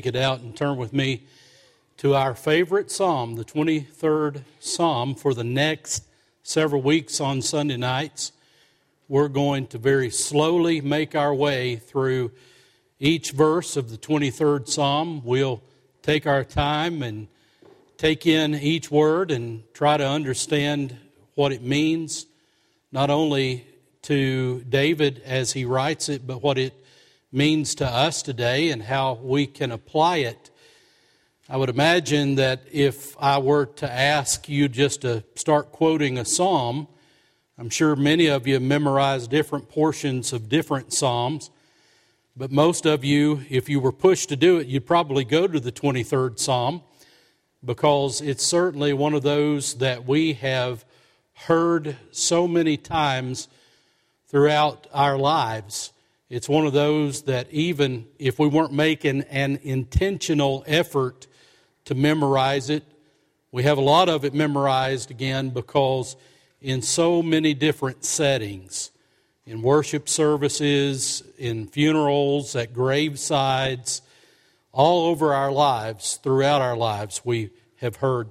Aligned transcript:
Take 0.00 0.14
it 0.14 0.16
out 0.16 0.38
and 0.38 0.56
turn 0.56 0.76
with 0.76 0.92
me 0.92 1.24
to 1.96 2.14
our 2.14 2.32
favorite 2.32 2.88
psalm, 2.88 3.34
the 3.34 3.44
23rd 3.44 4.42
psalm, 4.60 5.16
for 5.16 5.34
the 5.34 5.42
next 5.42 6.04
several 6.44 6.80
weeks 6.80 7.20
on 7.20 7.42
Sunday 7.42 7.76
nights. 7.76 8.30
We're 9.08 9.26
going 9.26 9.66
to 9.66 9.78
very 9.78 10.10
slowly 10.10 10.80
make 10.80 11.16
our 11.16 11.34
way 11.34 11.74
through 11.74 12.30
each 13.00 13.32
verse 13.32 13.76
of 13.76 13.90
the 13.90 13.98
23rd 13.98 14.68
psalm. 14.68 15.20
We'll 15.24 15.62
take 16.02 16.28
our 16.28 16.44
time 16.44 17.02
and 17.02 17.26
take 17.96 18.24
in 18.24 18.54
each 18.54 18.92
word 18.92 19.32
and 19.32 19.64
try 19.74 19.96
to 19.96 20.06
understand 20.06 20.96
what 21.34 21.50
it 21.50 21.62
means, 21.62 22.26
not 22.92 23.10
only 23.10 23.66
to 24.02 24.60
David 24.60 25.22
as 25.24 25.54
he 25.54 25.64
writes 25.64 26.08
it, 26.08 26.24
but 26.24 26.40
what 26.40 26.56
it 26.56 26.77
means 27.30 27.74
to 27.76 27.86
us 27.86 28.22
today 28.22 28.70
and 28.70 28.82
how 28.82 29.14
we 29.22 29.46
can 29.46 29.70
apply 29.70 30.18
it. 30.18 30.50
I 31.48 31.56
would 31.56 31.68
imagine 31.68 32.36
that 32.36 32.62
if 32.70 33.16
I 33.18 33.38
were 33.38 33.66
to 33.66 33.90
ask 33.90 34.48
you 34.48 34.68
just 34.68 35.02
to 35.02 35.24
start 35.34 35.72
quoting 35.72 36.18
a 36.18 36.24
psalm, 36.24 36.88
I'm 37.58 37.70
sure 37.70 37.96
many 37.96 38.26
of 38.26 38.46
you 38.46 38.60
memorize 38.60 39.28
different 39.28 39.68
portions 39.68 40.32
of 40.32 40.48
different 40.48 40.92
psalms, 40.92 41.50
but 42.36 42.52
most 42.52 42.86
of 42.86 43.04
you, 43.04 43.42
if 43.50 43.68
you 43.68 43.80
were 43.80 43.92
pushed 43.92 44.28
to 44.28 44.36
do 44.36 44.58
it, 44.58 44.66
you'd 44.66 44.86
probably 44.86 45.24
go 45.24 45.46
to 45.46 45.58
the 45.58 45.72
23rd 45.72 46.38
psalm 46.38 46.82
because 47.64 48.20
it's 48.20 48.44
certainly 48.44 48.92
one 48.92 49.12
of 49.12 49.22
those 49.22 49.74
that 49.78 50.06
we 50.06 50.34
have 50.34 50.84
heard 51.34 51.96
so 52.10 52.46
many 52.46 52.76
times 52.76 53.48
throughout 54.28 54.86
our 54.92 55.18
lives. 55.18 55.92
It's 56.30 56.48
one 56.48 56.66
of 56.66 56.74
those 56.74 57.22
that 57.22 57.50
even 57.50 58.06
if 58.18 58.38
we 58.38 58.48
weren't 58.48 58.72
making 58.72 59.22
an 59.30 59.60
intentional 59.62 60.62
effort 60.66 61.26
to 61.86 61.94
memorize 61.94 62.68
it, 62.68 62.84
we 63.50 63.62
have 63.62 63.78
a 63.78 63.82
lot 63.82 64.10
of 64.10 64.26
it 64.26 64.34
memorized 64.34 65.10
again 65.10 65.48
because 65.48 66.16
in 66.60 66.82
so 66.82 67.22
many 67.22 67.54
different 67.54 68.04
settings, 68.04 68.90
in 69.46 69.62
worship 69.62 70.06
services, 70.06 71.22
in 71.38 71.66
funerals, 71.66 72.54
at 72.54 72.74
gravesides, 72.74 74.02
all 74.70 75.06
over 75.06 75.32
our 75.32 75.50
lives, 75.50 76.20
throughout 76.22 76.60
our 76.60 76.76
lives, 76.76 77.22
we 77.24 77.48
have 77.76 77.96
heard 77.96 78.28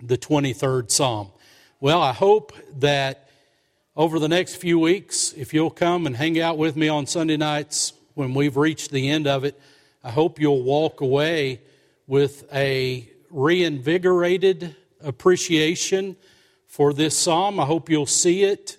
the 0.00 0.16
23rd 0.16 0.92
Psalm. 0.92 1.32
Well, 1.80 2.00
I 2.00 2.12
hope 2.12 2.52
that 2.78 3.29
over 3.96 4.20
the 4.20 4.28
next 4.28 4.56
few 4.56 4.78
weeks, 4.78 5.32
if 5.32 5.52
you'll 5.52 5.70
come 5.70 6.06
and 6.06 6.16
hang 6.16 6.40
out 6.40 6.56
with 6.56 6.76
me 6.76 6.88
on 6.88 7.06
Sunday 7.06 7.36
nights 7.36 7.92
when 8.14 8.34
we've 8.34 8.56
reached 8.56 8.92
the 8.92 9.08
end 9.08 9.26
of 9.26 9.44
it, 9.44 9.60
I 10.04 10.10
hope 10.10 10.40
you'll 10.40 10.62
walk 10.62 11.00
away 11.00 11.60
with 12.06 12.44
a 12.54 13.08
reinvigorated 13.30 14.76
appreciation 15.02 16.16
for 16.66 16.92
this 16.92 17.16
psalm. 17.16 17.58
I 17.58 17.64
hope 17.64 17.90
you'll 17.90 18.06
see 18.06 18.44
it 18.44 18.78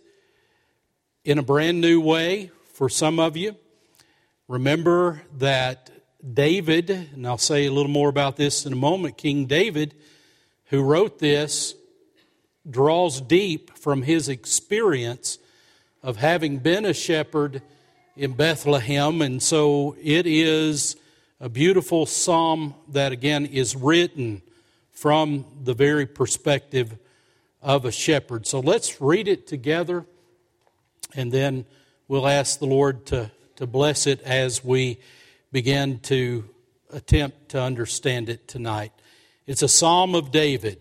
in 1.25 1.37
a 1.37 1.43
brand 1.43 1.81
new 1.81 1.99
way 1.99 2.49
for 2.73 2.87
some 2.87 3.19
of 3.19 3.35
you. 3.35 3.55
Remember 4.47 5.21
that 5.39 5.89
David, 6.33 6.89
and 6.89 7.27
I'll 7.27 7.37
say 7.37 7.65
a 7.65 7.71
little 7.71 7.91
more 7.91 8.09
about 8.09 8.37
this 8.37 8.65
in 8.65 8.73
a 8.73 8.77
moment, 8.77 9.17
King 9.17 9.45
David, 9.45 9.93
who 10.65 10.81
wrote 10.81 11.19
this, 11.19 11.75
draws 12.69 13.21
deep 13.21 13.77
from 13.77 14.03
his 14.03 14.29
experience 14.29 15.39
of 16.03 16.17
having 16.17 16.57
been 16.57 16.85
a 16.85 16.93
shepherd 16.93 17.61
in 18.15 18.33
Bethlehem. 18.33 19.21
And 19.21 19.41
so 19.41 19.95
it 20.01 20.25
is 20.27 20.95
a 21.39 21.49
beautiful 21.49 22.05
psalm 22.05 22.75
that, 22.89 23.11
again, 23.11 23.45
is 23.45 23.75
written 23.75 24.41
from 24.91 25.45
the 25.63 25.73
very 25.73 26.05
perspective 26.05 26.97
of 27.61 27.85
a 27.85 27.91
shepherd. 27.91 28.45
So 28.45 28.59
let's 28.59 29.01
read 29.01 29.27
it 29.27 29.47
together, 29.47 30.05
and 31.15 31.31
then 31.31 31.65
we'll 32.07 32.27
ask 32.27 32.59
the 32.59 32.65
Lord 32.65 33.05
to, 33.07 33.31
to 33.55 33.67
bless 33.67 34.07
it 34.07 34.21
as 34.21 34.63
we 34.63 34.99
begin 35.51 35.99
to 36.01 36.47
attempt 36.91 37.49
to 37.49 37.61
understand 37.61 38.29
it 38.29 38.47
tonight. 38.47 38.91
It's 39.47 39.61
a 39.61 39.67
psalm 39.67 40.15
of 40.15 40.31
David. 40.31 40.80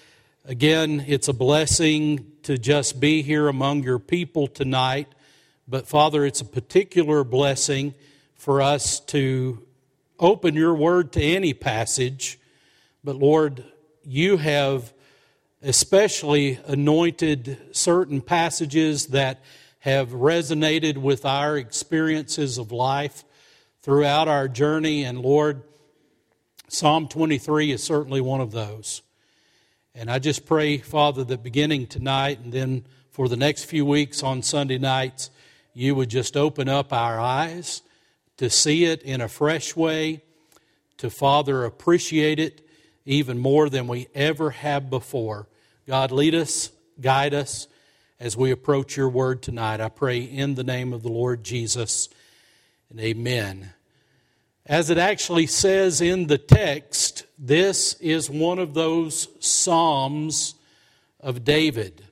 again, 0.45 1.03
it's 1.07 1.27
a 1.27 1.33
blessing 1.33 2.25
to 2.43 2.57
just 2.57 2.99
be 2.99 3.21
here 3.21 3.47
among 3.47 3.83
your 3.83 3.99
people 3.99 4.47
tonight. 4.47 5.07
But 5.67 5.87
Father, 5.87 6.25
it's 6.25 6.41
a 6.41 6.45
particular 6.45 7.23
blessing 7.23 7.93
for 8.35 8.61
us 8.61 8.99
to 8.99 9.65
open 10.19 10.55
your 10.55 10.73
word 10.73 11.11
to 11.13 11.21
any 11.21 11.53
passage. 11.53 12.39
But 13.03 13.15
Lord, 13.15 13.63
you 14.03 14.37
have 14.37 14.93
especially 15.61 16.59
anointed 16.65 17.57
certain 17.71 18.21
passages 18.21 19.07
that 19.07 19.41
have 19.79 20.09
resonated 20.09 20.97
with 20.97 21.25
our 21.25 21.57
experiences 21.57 22.57
of 22.57 22.71
life 22.71 23.23
throughout 23.81 24.27
our 24.27 24.47
journey. 24.47 25.03
And 25.03 25.19
Lord, 25.19 25.63
Psalm 26.67 27.07
23 27.07 27.71
is 27.71 27.83
certainly 27.83 28.21
one 28.21 28.41
of 28.41 28.51
those. 28.51 29.01
And 29.93 30.09
I 30.09 30.19
just 30.19 30.45
pray, 30.45 30.77
Father, 30.77 31.23
that 31.25 31.43
beginning 31.43 31.87
tonight 31.87 32.39
and 32.39 32.53
then 32.53 32.85
for 33.11 33.27
the 33.27 33.35
next 33.35 33.65
few 33.65 33.85
weeks 33.85 34.23
on 34.23 34.41
Sunday 34.41 34.77
nights, 34.77 35.29
you 35.73 35.95
would 35.95 36.09
just 36.09 36.37
open 36.37 36.69
up 36.69 36.93
our 36.93 37.19
eyes 37.19 37.81
to 38.37 38.49
see 38.49 38.85
it 38.85 39.03
in 39.03 39.21
a 39.21 39.27
fresh 39.27 39.75
way, 39.75 40.23
to, 40.97 41.09
Father, 41.09 41.65
appreciate 41.65 42.39
it 42.39 42.65
even 43.05 43.37
more 43.37 43.69
than 43.69 43.87
we 43.87 44.07
ever 44.15 44.51
have 44.51 44.89
before. 44.89 45.47
God, 45.87 46.11
lead 46.11 46.35
us, 46.35 46.71
guide 46.99 47.33
us 47.33 47.67
as 48.19 48.37
we 48.37 48.51
approach 48.51 48.95
your 48.95 49.09
word 49.09 49.41
tonight. 49.41 49.81
I 49.81 49.89
pray 49.89 50.19
in 50.19 50.55
the 50.55 50.63
name 50.63 50.93
of 50.93 51.03
the 51.03 51.11
Lord 51.11 51.43
Jesus, 51.43 52.07
and 52.89 52.99
amen. 52.99 53.73
As 54.65 54.91
it 54.91 54.99
actually 54.99 55.47
says 55.47 56.01
in 56.01 56.27
the 56.27 56.37
text, 56.37 57.25
this 57.39 57.95
is 57.95 58.29
one 58.29 58.59
of 58.59 58.75
those 58.75 59.27
Psalms 59.39 60.53
of 61.19 61.43
David. 61.43 62.03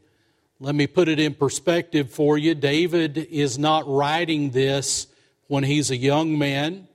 Let 0.59 0.73
me 0.73 0.87
put 0.87 1.07
it 1.07 1.19
in 1.19 1.35
perspective 1.35 2.11
for 2.11 2.37
you. 2.37 2.55
David 2.55 3.17
is 3.17 3.59
not 3.59 3.87
writing 3.87 4.49
this 4.49 5.07
when 5.47 5.63
he's 5.63 5.91
a 5.91 5.95
young 5.95 6.39
man. 6.39 6.87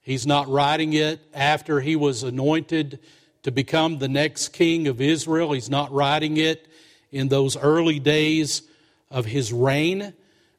He's 0.00 0.26
not 0.28 0.48
writing 0.48 0.92
it 0.92 1.20
after 1.34 1.80
he 1.80 1.96
was 1.96 2.22
anointed 2.22 3.00
to 3.42 3.50
become 3.50 3.98
the 3.98 4.08
next 4.08 4.50
king 4.50 4.86
of 4.86 5.00
Israel. 5.00 5.52
He's 5.52 5.68
not 5.68 5.92
writing 5.92 6.36
it 6.36 6.68
in 7.10 7.28
those 7.28 7.56
early 7.56 7.98
days 7.98 8.62
of 9.10 9.26
his 9.26 9.52
reign. 9.52 10.14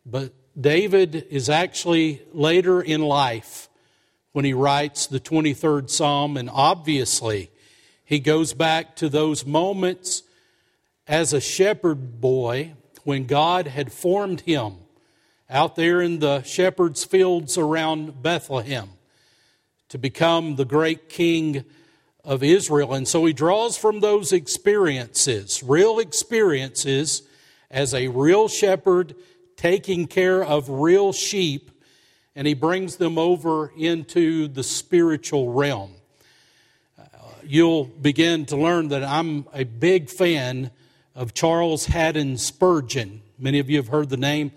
But 0.05 0.33
David 0.59 1.25
is 1.29 1.49
actually 1.49 2.21
later 2.33 2.81
in 2.81 3.01
life 3.01 3.69
when 4.35 4.43
he 4.43 4.51
writes 4.51 5.07
the 5.07 5.17
23rd 5.17 5.89
Psalm, 5.89 6.35
and 6.35 6.49
obviously 6.51 7.49
he 8.03 8.19
goes 8.19 8.53
back 8.53 8.93
to 8.97 9.07
those 9.07 9.45
moments 9.45 10.23
as 11.07 11.31
a 11.31 11.39
shepherd 11.39 12.19
boy 12.19 12.73
when 13.05 13.27
God 13.27 13.65
had 13.67 13.93
formed 13.93 14.41
him 14.41 14.73
out 15.49 15.77
there 15.77 16.01
in 16.01 16.19
the 16.19 16.43
shepherd's 16.43 17.05
fields 17.05 17.57
around 17.57 18.21
Bethlehem 18.21 18.89
to 19.87 19.97
become 19.97 20.57
the 20.57 20.65
great 20.65 21.07
king 21.07 21.63
of 22.25 22.43
Israel. 22.43 22.93
And 22.93 23.07
so 23.07 23.23
he 23.23 23.31
draws 23.31 23.77
from 23.77 24.01
those 24.01 24.33
experiences, 24.33 25.63
real 25.63 25.97
experiences, 25.97 27.21
as 27.71 27.93
a 27.93 28.09
real 28.09 28.49
shepherd 28.49 29.15
taking 29.55 30.07
care 30.07 30.43
of 30.43 30.67
real 30.67 31.13
sheep, 31.13 31.71
and 32.35 32.45
he 32.45 32.53
brings 32.53 32.97
them 32.97 33.17
over 33.17 33.71
into 33.77 34.47
the 34.47 34.63
spiritual 34.63 35.53
realm. 35.53 35.93
Uh, 36.99 37.03
you'll 37.43 37.85
begin 37.85 38.45
to 38.47 38.57
learn 38.57 38.89
that 38.89 39.03
I'm 39.03 39.47
a 39.53 39.63
big 39.63 40.09
fan 40.09 40.71
of 41.15 41.33
Charles 41.33 41.85
Haddon 41.85 42.37
Spurgeon. 42.37 43.21
Many 43.39 43.59
of 43.59 43.69
you 43.69 43.77
have 43.77 43.87
heard 43.87 44.09
the 44.09 44.17
name 44.17 44.51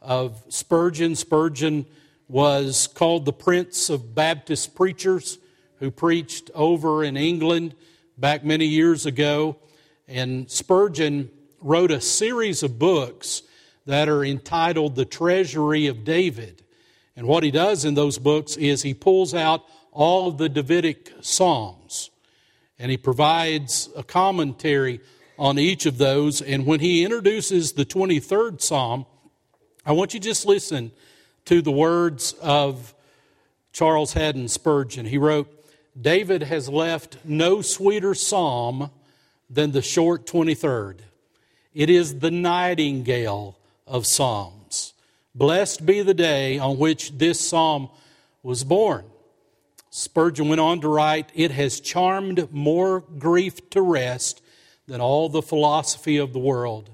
of 0.00 0.42
Spurgeon. 0.48 1.14
Spurgeon 1.14 1.84
was 2.28 2.86
called 2.86 3.24
the 3.24 3.32
Prince 3.32 3.90
of 3.90 4.14
Baptist 4.14 4.74
Preachers 4.74 5.38
who 5.80 5.90
preached 5.90 6.50
over 6.54 7.04
in 7.04 7.16
England 7.16 7.74
back 8.16 8.44
many 8.44 8.64
years 8.64 9.06
ago. 9.06 9.56
And 10.06 10.50
Spurgeon 10.50 11.30
wrote 11.60 11.90
a 11.90 12.00
series 12.00 12.62
of 12.62 12.78
books 12.78 13.42
that 13.86 14.08
are 14.08 14.24
entitled 14.24 14.96
The 14.96 15.04
Treasury 15.04 15.86
of 15.86 16.04
David. 16.04 16.62
And 17.18 17.26
what 17.26 17.42
he 17.42 17.50
does 17.50 17.84
in 17.84 17.94
those 17.94 18.16
books 18.16 18.56
is 18.56 18.82
he 18.82 18.94
pulls 18.94 19.34
out 19.34 19.64
all 19.90 20.28
of 20.28 20.38
the 20.38 20.48
Davidic 20.48 21.12
Psalms 21.20 22.10
and 22.78 22.92
he 22.92 22.96
provides 22.96 23.88
a 23.96 24.04
commentary 24.04 25.00
on 25.36 25.58
each 25.58 25.84
of 25.84 25.98
those. 25.98 26.40
And 26.40 26.64
when 26.64 26.78
he 26.78 27.02
introduces 27.02 27.72
the 27.72 27.84
23rd 27.84 28.62
Psalm, 28.62 29.04
I 29.84 29.90
want 29.90 30.14
you 30.14 30.20
to 30.20 30.28
just 30.28 30.46
listen 30.46 30.92
to 31.46 31.60
the 31.60 31.72
words 31.72 32.34
of 32.34 32.94
Charles 33.72 34.12
Haddon 34.12 34.46
Spurgeon. 34.46 35.04
He 35.04 35.18
wrote, 35.18 35.52
David 36.00 36.44
has 36.44 36.68
left 36.68 37.16
no 37.24 37.62
sweeter 37.62 38.14
psalm 38.14 38.92
than 39.50 39.72
the 39.72 39.82
short 39.82 40.24
23rd. 40.24 41.00
It 41.74 41.90
is 41.90 42.20
the 42.20 42.30
nightingale 42.30 43.58
of 43.88 44.06
psalms. 44.06 44.57
Blessed 45.34 45.86
be 45.86 46.02
the 46.02 46.14
day 46.14 46.58
on 46.58 46.78
which 46.78 47.12
this 47.18 47.40
psalm 47.40 47.90
was 48.42 48.64
born. 48.64 49.04
Spurgeon 49.90 50.48
went 50.48 50.60
on 50.60 50.80
to 50.80 50.88
write, 50.88 51.30
It 51.34 51.50
has 51.52 51.80
charmed 51.80 52.52
more 52.52 53.00
grief 53.00 53.70
to 53.70 53.82
rest 53.82 54.42
than 54.86 55.00
all 55.00 55.28
the 55.28 55.42
philosophy 55.42 56.16
of 56.16 56.32
the 56.32 56.38
world. 56.38 56.90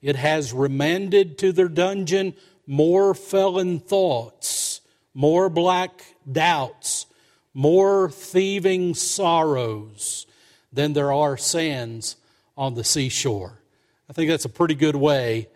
It 0.00 0.16
has 0.16 0.52
remanded 0.52 1.38
to 1.38 1.52
their 1.52 1.68
dungeon 1.68 2.34
more 2.66 3.14
felon 3.14 3.80
thoughts, 3.80 4.80
more 5.14 5.48
black 5.48 6.02
doubts, 6.30 7.06
more 7.54 8.10
thieving 8.10 8.94
sorrows 8.94 10.26
than 10.72 10.92
there 10.92 11.12
are 11.12 11.36
sands 11.36 12.16
on 12.56 12.74
the 12.74 12.84
seashore. 12.84 13.62
I 14.08 14.12
think 14.12 14.30
that's 14.30 14.44
a 14.44 14.50
pretty 14.50 14.74
good 14.74 14.96
way 14.96 15.48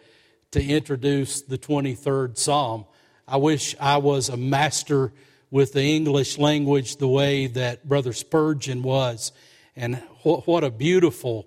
to 0.52 0.64
introduce 0.64 1.42
the 1.42 1.58
23rd 1.58 2.38
Psalm. 2.38 2.86
I 3.26 3.36
wish 3.36 3.74
I 3.80 3.98
was 3.98 4.28
a 4.28 4.36
master 4.36 5.12
with 5.50 5.72
the 5.72 5.82
English 5.82 6.38
language 6.38 6.96
the 6.96 7.08
way 7.08 7.46
that 7.48 7.88
Brother 7.88 8.12
Spurgeon 8.12 8.82
was. 8.82 9.32
And 9.76 9.96
what 10.22 10.64
a 10.64 10.70
beautiful 10.70 11.46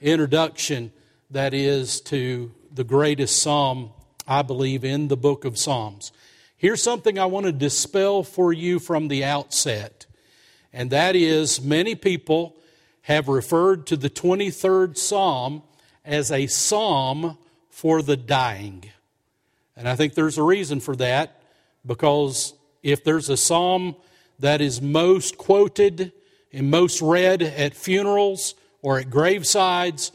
introduction 0.00 0.92
that 1.30 1.54
is 1.54 2.00
to 2.02 2.52
the 2.72 2.84
greatest 2.84 3.40
psalm 3.40 3.92
I 4.30 4.42
believe, 4.42 4.84
in 4.84 5.08
the 5.08 5.16
book 5.16 5.44
of 5.44 5.58
Psalms. 5.58 6.12
Here's 6.56 6.80
something 6.80 7.18
I 7.18 7.26
want 7.26 7.46
to 7.46 7.52
dispel 7.52 8.22
for 8.22 8.52
you 8.52 8.78
from 8.78 9.08
the 9.08 9.24
outset, 9.24 10.06
and 10.72 10.90
that 10.90 11.16
is 11.16 11.60
many 11.60 11.96
people 11.96 12.56
have 13.02 13.26
referred 13.26 13.88
to 13.88 13.96
the 13.96 14.08
23rd 14.08 14.96
Psalm 14.96 15.64
as 16.04 16.30
a 16.30 16.46
psalm 16.46 17.38
for 17.70 18.02
the 18.02 18.16
dying. 18.16 18.84
And 19.76 19.88
I 19.88 19.96
think 19.96 20.14
there's 20.14 20.38
a 20.38 20.42
reason 20.42 20.80
for 20.80 20.94
that 20.96 21.40
because 21.86 22.54
if 22.82 23.02
there's 23.04 23.28
a 23.28 23.36
psalm 23.36 23.96
that 24.38 24.60
is 24.60 24.82
most 24.82 25.38
quoted 25.38 26.12
and 26.52 26.70
most 26.70 27.00
read 27.00 27.42
at 27.42 27.74
funerals 27.74 28.54
or 28.82 28.98
at 28.98 29.08
gravesides, 29.08 30.10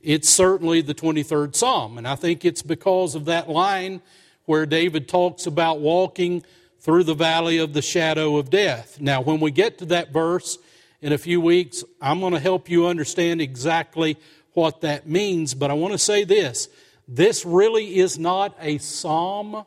it's 0.00 0.28
certainly 0.28 0.80
the 0.80 0.94
23rd 0.94 1.54
Psalm. 1.54 1.98
And 1.98 2.06
I 2.06 2.16
think 2.16 2.44
it's 2.44 2.62
because 2.62 3.14
of 3.14 3.26
that 3.26 3.48
line 3.48 4.02
where 4.44 4.66
David 4.66 5.08
talks 5.08 5.46
about 5.46 5.80
walking 5.80 6.44
through 6.80 7.04
the 7.04 7.14
valley 7.14 7.58
of 7.58 7.72
the 7.72 7.82
shadow 7.82 8.36
of 8.36 8.50
death. 8.50 9.00
Now, 9.00 9.20
when 9.20 9.38
we 9.38 9.52
get 9.52 9.78
to 9.78 9.84
that 9.86 10.12
verse 10.12 10.58
in 11.00 11.12
a 11.12 11.18
few 11.18 11.40
weeks, 11.40 11.84
I'm 12.00 12.20
going 12.20 12.32
to 12.32 12.40
help 12.40 12.68
you 12.68 12.86
understand 12.86 13.40
exactly 13.40 14.18
what 14.54 14.80
that 14.80 15.06
means. 15.06 15.54
But 15.54 15.70
I 15.70 15.74
want 15.74 15.92
to 15.92 15.98
say 15.98 16.24
this 16.24 16.68
this 17.16 17.44
really 17.44 17.98
is 17.98 18.18
not 18.18 18.56
a 18.60 18.78
psalm 18.78 19.66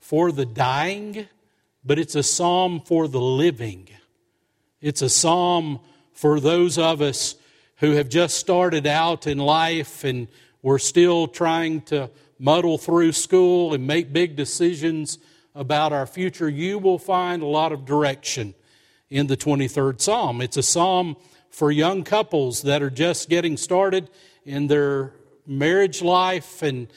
for 0.00 0.32
the 0.32 0.44
dying, 0.44 1.26
but 1.84 1.98
it's 1.98 2.16
a 2.16 2.24
psalm 2.24 2.80
for 2.80 3.06
the 3.06 3.20
living. 3.20 3.88
It's 4.80 5.00
a 5.00 5.08
psalm 5.08 5.78
for 6.12 6.40
those 6.40 6.78
of 6.78 7.00
us 7.00 7.36
who 7.76 7.92
have 7.92 8.08
just 8.08 8.36
started 8.36 8.86
out 8.86 9.28
in 9.28 9.38
life 9.38 10.02
and 10.02 10.26
we're 10.60 10.80
still 10.80 11.28
trying 11.28 11.82
to 11.82 12.10
muddle 12.38 12.78
through 12.78 13.12
school 13.12 13.74
and 13.74 13.86
make 13.86 14.12
big 14.12 14.34
decisions 14.34 15.18
about 15.54 15.92
our 15.92 16.06
future, 16.06 16.48
you 16.48 16.78
will 16.80 16.98
find 16.98 17.42
a 17.42 17.46
lot 17.46 17.70
of 17.70 17.84
direction 17.84 18.54
in 19.08 19.28
the 19.28 19.36
23rd 19.36 20.00
Psalm. 20.00 20.40
It's 20.40 20.56
a 20.56 20.62
psalm 20.62 21.16
for 21.50 21.70
young 21.70 22.02
couples 22.02 22.62
that 22.62 22.82
are 22.82 22.90
just 22.90 23.28
getting 23.28 23.56
started 23.56 24.10
in 24.44 24.66
their 24.66 25.12
marriage 25.46 26.02
life 26.02 26.62
and 26.62 26.88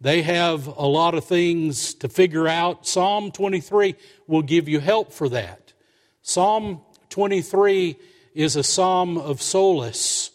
they 0.00 0.22
have 0.22 0.66
a 0.66 0.86
lot 0.86 1.14
of 1.14 1.24
things 1.24 1.94
to 1.94 2.08
figure 2.08 2.48
out. 2.48 2.86
Psalm 2.86 3.30
23 3.30 3.94
will 4.26 4.42
give 4.42 4.68
you 4.68 4.80
help 4.80 5.12
for 5.12 5.28
that. 5.28 5.72
Psalm 6.22 6.80
23 7.10 7.96
is 8.34 8.56
a 8.56 8.62
psalm 8.62 9.16
of 9.16 9.40
solace 9.40 10.30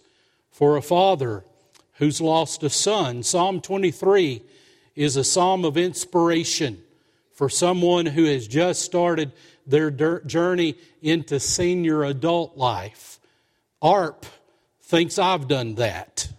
for 0.51 0.77
a 0.77 0.81
father 0.81 1.43
who's 1.93 2.21
lost 2.21 2.63
a 2.63 2.69
son. 2.69 3.23
Psalm 3.23 3.59
23 3.59 4.41
is 4.95 5.15
a 5.15 5.23
psalm 5.23 5.65
of 5.65 5.77
inspiration 5.77 6.81
for 7.33 7.49
someone 7.49 8.05
who 8.05 8.25
has 8.25 8.47
just 8.47 8.81
started 8.81 9.31
their 9.65 9.91
journey 10.21 10.75
into 11.01 11.39
senior 11.39 12.03
adult 12.03 12.57
life. 12.57 13.19
AARP 13.81 14.23
thinks 14.81 15.19
I've 15.19 15.47
done 15.47 15.75
that. 15.75 16.29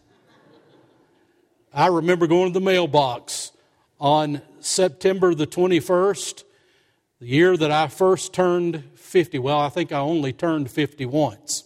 I 1.73 1.89
remember 1.89 2.27
going 2.27 2.53
to 2.53 2.59
the 2.59 2.65
mailbox 2.65 3.53
on 4.01 4.41
September 4.61 5.35
the 5.35 5.47
21st, 5.47 6.45
the 7.21 7.27
year 7.27 7.57
that 7.57 7.71
I 7.71 7.89
first 7.89 8.33
turned 8.33 8.85
50. 8.95 9.39
Well, 9.39 9.59
I 9.59 9.69
think 9.69 9.93
I 9.93 9.99
only 9.99 10.33
turned 10.33 10.71
50 10.71 11.05
once. 11.07 11.65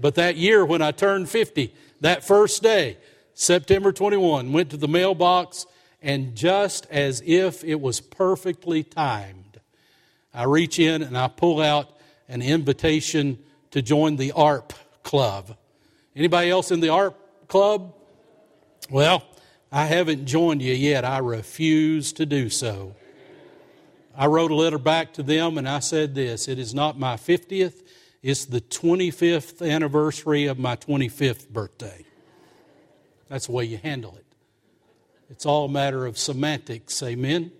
But 0.00 0.14
that 0.14 0.36
year 0.36 0.64
when 0.64 0.80
I 0.80 0.92
turned 0.92 1.28
50, 1.28 1.74
that 2.00 2.24
first 2.24 2.62
day, 2.62 2.96
September 3.34 3.92
21, 3.92 4.52
went 4.52 4.70
to 4.70 4.76
the 4.76 4.88
mailbox, 4.88 5.66
and 6.00 6.34
just 6.34 6.86
as 6.90 7.22
if 7.26 7.62
it 7.64 7.80
was 7.80 8.00
perfectly 8.00 8.82
timed, 8.82 9.60
I 10.32 10.44
reach 10.44 10.78
in 10.78 11.02
and 11.02 11.18
I 11.18 11.28
pull 11.28 11.60
out 11.60 11.90
an 12.28 12.40
invitation 12.42 13.38
to 13.72 13.82
join 13.82 14.16
the 14.16 14.32
AARP 14.32 14.72
club. 15.02 15.56
Anybody 16.16 16.50
else 16.50 16.70
in 16.70 16.80
the 16.80 16.88
AARP 16.88 17.14
club? 17.48 17.94
Well, 18.90 19.22
I 19.74 19.86
haven't 19.86 20.26
joined 20.26 20.62
you 20.62 20.72
yet. 20.72 21.04
I 21.04 21.18
refuse 21.18 22.12
to 22.12 22.24
do 22.24 22.48
so. 22.48 22.94
I 24.16 24.26
wrote 24.26 24.52
a 24.52 24.54
letter 24.54 24.78
back 24.78 25.14
to 25.14 25.24
them 25.24 25.58
and 25.58 25.68
I 25.68 25.80
said 25.80 26.14
this 26.14 26.46
It 26.46 26.60
is 26.60 26.72
not 26.72 26.96
my 26.96 27.16
50th, 27.16 27.82
it's 28.22 28.44
the 28.44 28.60
25th 28.60 29.68
anniversary 29.68 30.46
of 30.46 30.60
my 30.60 30.76
25th 30.76 31.48
birthday. 31.48 32.04
That's 33.28 33.46
the 33.46 33.52
way 33.52 33.64
you 33.64 33.78
handle 33.78 34.14
it. 34.14 34.24
It's 35.28 35.44
all 35.44 35.64
a 35.64 35.68
matter 35.68 36.06
of 36.06 36.18
semantics, 36.18 37.02
amen? 37.02 37.50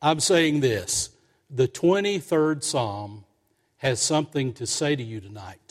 I'm 0.00 0.20
saying 0.20 0.60
this 0.60 1.10
the 1.50 1.68
23rd 1.68 2.64
Psalm 2.64 3.26
has 3.76 4.00
something 4.00 4.54
to 4.54 4.66
say 4.66 4.96
to 4.96 5.02
you 5.02 5.20
tonight. 5.20 5.61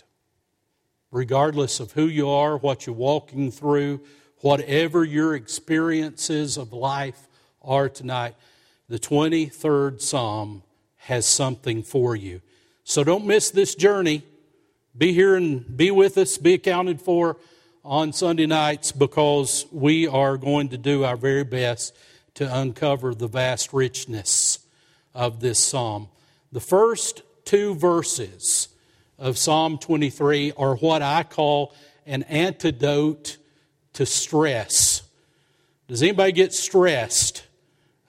Regardless 1.11 1.79
of 1.79 1.91
who 1.91 2.05
you 2.05 2.29
are, 2.29 2.57
what 2.57 2.85
you're 2.85 2.95
walking 2.95 3.51
through, 3.51 4.01
whatever 4.37 5.03
your 5.03 5.35
experiences 5.35 6.57
of 6.57 6.73
life 6.73 7.27
are 7.61 7.89
tonight, 7.89 8.35
the 8.87 8.99
23rd 8.99 10.01
Psalm 10.01 10.63
has 10.97 11.25
something 11.25 11.83
for 11.83 12.15
you. 12.15 12.41
So 12.83 13.03
don't 13.03 13.25
miss 13.25 13.51
this 13.51 13.75
journey. 13.75 14.23
Be 14.97 15.13
here 15.13 15.35
and 15.35 15.77
be 15.77 15.91
with 15.91 16.17
us, 16.17 16.37
be 16.37 16.53
accounted 16.55 17.01
for 17.01 17.37
on 17.83 18.13
Sunday 18.13 18.45
nights 18.45 18.91
because 18.91 19.65
we 19.71 20.07
are 20.07 20.37
going 20.37 20.69
to 20.69 20.77
do 20.77 21.03
our 21.03 21.17
very 21.17 21.43
best 21.43 21.95
to 22.35 22.59
uncover 22.59 23.13
the 23.13 23.27
vast 23.27 23.73
richness 23.73 24.59
of 25.13 25.39
this 25.39 25.59
psalm. 25.59 26.09
The 26.51 26.59
first 26.59 27.23
two 27.45 27.75
verses 27.75 28.67
of 29.21 29.37
Psalm 29.37 29.77
23 29.77 30.53
are 30.57 30.75
what 30.75 31.03
I 31.03 31.21
call 31.21 31.75
an 32.07 32.23
antidote 32.23 33.37
to 33.93 34.03
stress. 34.03 35.03
Does 35.87 36.01
anybody 36.01 36.31
get 36.31 36.53
stressed? 36.53 37.45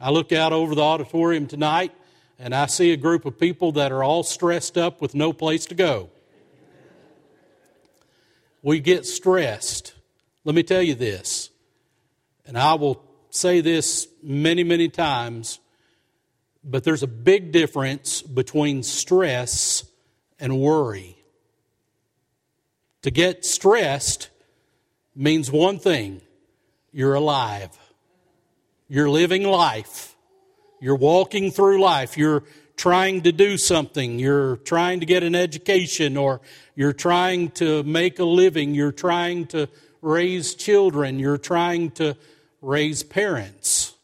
I 0.01 0.11
look 0.11 0.33
out 0.33 0.55
over 0.55 0.75
the 0.75 0.81
auditorium 0.81 1.47
tonight 1.47 1.93
and 2.39 2.55
I 2.55 2.65
see 2.65 2.93
a 2.93 2.97
group 2.97 3.27
of 3.27 3.39
people 3.39 3.73
that 3.73 3.93
are 3.93 4.03
all 4.03 4.23
stressed 4.23 4.79
up 4.79 5.03
with 5.03 5.15
no 5.15 5.35
place 5.35 5.67
to 5.67 5.75
go. 5.75 6.09
We 8.63 8.81
get 8.81 9.05
stressed. 9.05 9.93
Let 10.45 10.55
me 10.55 10.63
tell 10.63 10.83
you 10.83 10.95
this, 10.95 11.51
and 12.47 12.57
I 12.57 12.75
will 12.75 13.05
say 13.31 13.61
this 13.61 14.09
many, 14.23 14.65
many 14.65 14.89
times, 14.89 15.61
but 16.65 16.85
there's 16.85 17.03
a 17.03 17.09
big 17.09 17.53
difference 17.53 18.23
between 18.23 18.83
stress 18.83 19.85
and 20.43 20.59
worry. 20.59 21.17
To 23.03 23.11
get 23.11 23.45
stressed 23.45 24.29
means 25.15 25.51
one 25.51 25.79
thing 25.79 26.21
you're 26.93 27.15
alive, 27.15 27.71
you're 28.89 29.09
living 29.09 29.45
life, 29.45 30.15
you're 30.81 30.97
walking 30.97 31.51
through 31.51 31.81
life, 31.81 32.19
you're 32.19 32.43
trying 32.77 33.23
to 33.23 33.33
do 33.33 33.57
something, 33.57 34.19
you're 34.19 34.57
trying 34.57 35.01
to 35.01 35.07
get 35.07 35.23
an 35.23 35.37
education, 35.37 36.17
or 36.17 36.41
you're 36.75 36.93
trying 36.93 37.51
to 37.53 37.83
make 37.85 38.19
a 38.19 38.25
living, 38.25 38.75
you're 38.75 38.93
trying 38.93 39.47
to 39.47 39.69
raise 40.01 40.55
children, 40.55 41.21
you're 41.21 41.39
trying 41.39 41.93
to 41.93 42.17
raise 42.61 43.05
parents. 43.05 43.95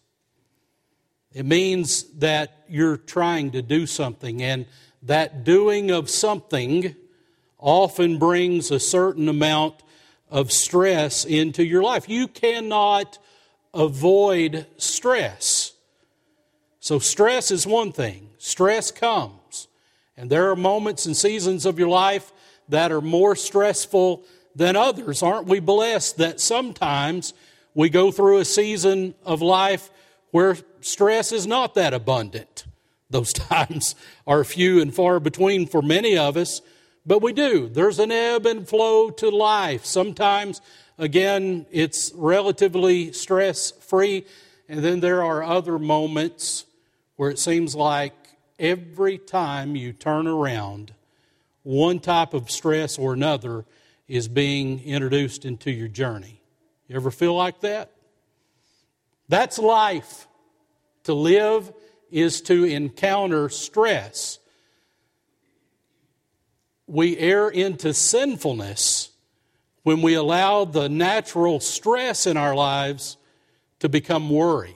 It 1.33 1.45
means 1.45 2.05
that 2.19 2.65
you're 2.69 2.97
trying 2.97 3.51
to 3.53 3.63
do 3.63 3.87
something, 3.87 4.43
and 4.43 4.67
that 5.03 5.45
doing 5.45 5.91
of 5.91 6.11
something 6.11 6.95
often 7.59 8.19
brings 8.19 8.71
a 8.71 8.81
certain 8.81 9.29
amount 9.29 9.83
of 10.31 10.53
stress 10.53 11.25
into 11.25 11.65
your 11.65 11.83
life. 11.83 12.09
You 12.09 12.29
cannot 12.29 13.19
avoid 13.75 14.67
stress. 14.77 15.73
So, 16.81 16.99
stress 16.99 17.51
is 17.51 17.67
one 17.67 17.93
thing, 17.93 18.31
stress 18.39 18.91
comes. 18.91 19.69
And 20.17 20.31
there 20.31 20.51
are 20.51 20.57
moments 20.57 21.07
and 21.07 21.17
seasons 21.17 21.65
of 21.65 21.79
your 21.79 21.89
life 21.89 22.33
that 22.69 22.91
are 22.91 23.01
more 23.01 23.37
stressful 23.37 24.25
than 24.55 24.75
others. 24.75 25.23
Aren't 25.23 25.47
we 25.47 25.61
blessed 25.61 26.17
that 26.19 26.41
sometimes 26.41 27.35
we 27.75 27.89
go 27.89 28.11
through 28.11 28.39
a 28.39 28.45
season 28.45 29.15
of 29.25 29.41
life 29.41 29.91
where 30.33 30.57
stress 30.81 31.31
is 31.31 31.47
not 31.47 31.75
that 31.75 31.95
abundant? 31.95 32.65
Those 33.11 33.33
times 33.33 33.95
are 34.27 34.45
few 34.45 34.81
and 34.81 34.95
far 34.95 35.21
between 35.21 35.67
for 35.67 35.83
many 35.83 36.17
of 36.17 36.37
us, 36.37 36.61
but 37.07 37.23
we 37.23 37.33
do. 37.33 37.69
There's 37.69 37.99
an 37.99 38.13
ebb 38.13 38.47
and 38.47 38.69
flow 38.69 39.11
to 39.11 39.31
life. 39.31 39.85
Sometimes, 39.85 40.61
again, 40.99 41.67
it's 41.71 42.13
relatively 42.15 43.13
stress 43.13 43.71
free, 43.71 44.27
and 44.69 44.85
then 44.85 45.01
there 45.01 45.23
are 45.23 45.43
other 45.43 45.79
moments 45.79 46.67
where 47.17 47.31
it 47.31 47.39
seems 47.39 47.75
like 47.75 48.15
every 48.59 49.19
time 49.19 49.75
you 49.75 49.93
turn 49.93 50.27
around, 50.27 50.93
one 51.63 52.01
type 52.01 52.35
of 52.35 52.51
stress 52.51 52.99
or 52.99 53.13
another 53.13 53.65
is 54.07 54.29
being 54.29 54.83
introduced 54.85 55.45
into 55.45 55.71
your 55.71 55.89
journey. 55.89 56.41
You 56.89 56.97
ever 56.97 57.11
feel 57.11 57.35
like 57.35 57.61
that? 57.61 57.91
That's 59.29 59.59
life. 59.59 60.27
To 61.05 61.15
live 61.15 61.73
is 62.11 62.41
to 62.43 62.65
encounter 62.65 63.49
stress. 63.49 64.39
We 66.87 67.17
err 67.19 67.49
into 67.49 67.93
sinfulness 67.93 69.11
when 69.83 70.03
we 70.03 70.15
allow 70.15 70.65
the 70.65 70.89
natural 70.89 71.61
stress 71.61 72.27
in 72.27 72.37
our 72.37 72.55
lives 72.55 73.17
to 73.81 73.89
become 73.89 74.31
worry. 74.31 74.75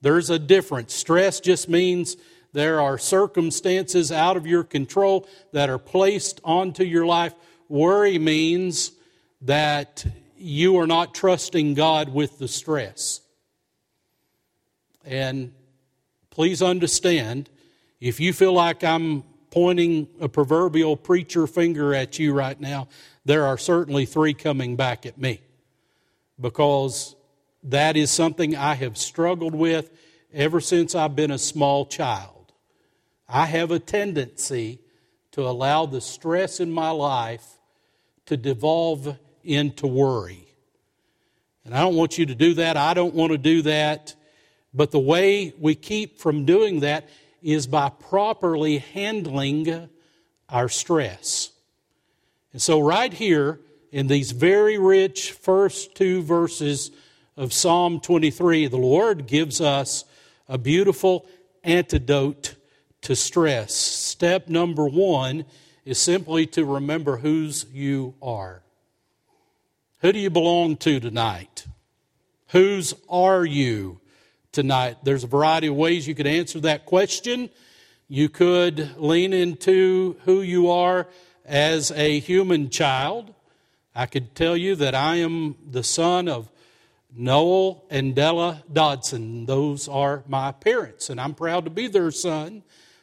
There's 0.00 0.30
a 0.30 0.38
difference. 0.38 0.94
Stress 0.94 1.40
just 1.40 1.68
means 1.68 2.16
there 2.52 2.80
are 2.80 2.96
circumstances 2.96 4.10
out 4.10 4.36
of 4.36 4.46
your 4.46 4.64
control 4.64 5.28
that 5.52 5.68
are 5.68 5.78
placed 5.78 6.40
onto 6.44 6.84
your 6.84 7.06
life. 7.06 7.34
Worry 7.68 8.18
means 8.18 8.92
that 9.42 10.06
you 10.38 10.78
are 10.78 10.86
not 10.86 11.14
trusting 11.14 11.74
God 11.74 12.08
with 12.12 12.38
the 12.38 12.48
stress. 12.48 13.20
And 15.04 15.52
please 16.36 16.60
understand 16.60 17.48
if 17.98 18.20
you 18.20 18.30
feel 18.30 18.52
like 18.52 18.84
I'm 18.84 19.22
pointing 19.50 20.06
a 20.20 20.28
proverbial 20.28 20.94
preacher 20.94 21.46
finger 21.46 21.94
at 21.94 22.18
you 22.18 22.34
right 22.34 22.60
now, 22.60 22.88
there 23.24 23.46
are 23.46 23.56
certainly 23.56 24.04
three 24.04 24.34
coming 24.34 24.76
back 24.76 25.06
at 25.06 25.16
me 25.16 25.40
because 26.38 27.16
that 27.62 27.96
is 27.96 28.10
something 28.10 28.54
I 28.54 28.74
have 28.74 28.98
struggled 28.98 29.54
with 29.54 29.90
ever 30.30 30.60
since 30.60 30.94
I've 30.94 31.16
been 31.16 31.30
a 31.30 31.38
small 31.38 31.86
child. 31.86 32.52
I 33.26 33.46
have 33.46 33.70
a 33.70 33.78
tendency 33.78 34.80
to 35.32 35.48
allow 35.48 35.86
the 35.86 36.02
stress 36.02 36.60
in 36.60 36.70
my 36.70 36.90
life 36.90 37.46
to 38.26 38.36
devolve 38.36 39.16
into 39.42 39.86
worry. 39.86 40.48
And 41.64 41.74
I 41.74 41.80
don't 41.80 41.96
want 41.96 42.18
you 42.18 42.26
to 42.26 42.34
do 42.34 42.52
that. 42.54 42.76
I 42.76 42.92
don't 42.92 43.14
want 43.14 43.32
to 43.32 43.38
do 43.38 43.62
that. 43.62 44.14
But 44.76 44.90
the 44.90 45.00
way 45.00 45.54
we 45.58 45.74
keep 45.74 46.18
from 46.18 46.44
doing 46.44 46.80
that 46.80 47.08
is 47.42 47.66
by 47.66 47.88
properly 47.88 48.78
handling 48.78 49.88
our 50.50 50.68
stress. 50.68 51.50
And 52.52 52.60
so, 52.60 52.80
right 52.80 53.12
here 53.12 53.60
in 53.90 54.06
these 54.06 54.32
very 54.32 54.76
rich 54.76 55.32
first 55.32 55.94
two 55.94 56.22
verses 56.22 56.90
of 57.38 57.54
Psalm 57.54 58.00
23, 58.00 58.66
the 58.66 58.76
Lord 58.76 59.26
gives 59.26 59.62
us 59.62 60.04
a 60.46 60.58
beautiful 60.58 61.26
antidote 61.64 62.56
to 63.00 63.16
stress. 63.16 63.74
Step 63.74 64.48
number 64.48 64.86
one 64.86 65.46
is 65.86 65.98
simply 65.98 66.46
to 66.48 66.64
remember 66.66 67.16
whose 67.16 67.64
you 67.72 68.14
are. 68.20 68.62
Who 70.00 70.12
do 70.12 70.18
you 70.18 70.30
belong 70.30 70.76
to 70.78 71.00
tonight? 71.00 71.66
Whose 72.48 72.92
are 73.08 73.44
you? 73.44 74.00
Tonight. 74.56 74.96
There's 75.02 75.22
a 75.22 75.26
variety 75.26 75.66
of 75.66 75.74
ways 75.74 76.08
you 76.08 76.14
could 76.14 76.26
answer 76.26 76.60
that 76.60 76.86
question. 76.86 77.50
You 78.08 78.30
could 78.30 78.96
lean 78.96 79.34
into 79.34 80.16
who 80.24 80.40
you 80.40 80.70
are 80.70 81.08
as 81.44 81.90
a 81.90 82.20
human 82.20 82.70
child. 82.70 83.34
I 83.94 84.06
could 84.06 84.34
tell 84.34 84.56
you 84.56 84.74
that 84.76 84.94
I 84.94 85.16
am 85.16 85.56
the 85.70 85.82
son 85.82 86.26
of 86.26 86.48
Noel 87.14 87.84
and 87.90 88.14
Della 88.14 88.64
Dodson. 88.72 89.44
Those 89.44 89.88
are 89.88 90.24
my 90.26 90.52
parents, 90.52 91.10
and 91.10 91.20
I'm 91.20 91.34
proud 91.34 91.64
to 91.66 91.70
be 91.70 91.86
their 91.86 92.10
son, 92.10 92.62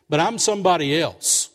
but 0.10 0.20
I'm 0.20 0.40
somebody 0.40 1.00
else. 1.00 1.52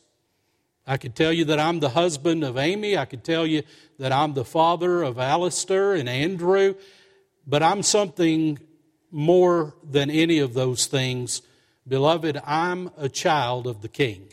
I 0.86 0.96
could 0.96 1.16
tell 1.16 1.32
you 1.32 1.44
that 1.46 1.58
I'm 1.58 1.80
the 1.80 1.90
husband 1.90 2.44
of 2.44 2.56
Amy. 2.56 2.96
I 2.96 3.04
could 3.04 3.24
tell 3.24 3.44
you 3.44 3.64
that 3.98 4.12
I'm 4.12 4.34
the 4.34 4.44
father 4.44 5.02
of 5.02 5.18
Alistair 5.18 5.94
and 5.94 6.08
Andrew, 6.08 6.76
but 7.48 7.64
I'm 7.64 7.82
something 7.82 8.60
more 9.10 9.74
than 9.82 10.10
any 10.10 10.38
of 10.38 10.54
those 10.54 10.86
things, 10.86 11.42
beloved, 11.86 12.40
I'm 12.44 12.90
a 12.96 13.08
child 13.08 13.66
of 13.66 13.82
the 13.82 13.88
King. 13.88 14.28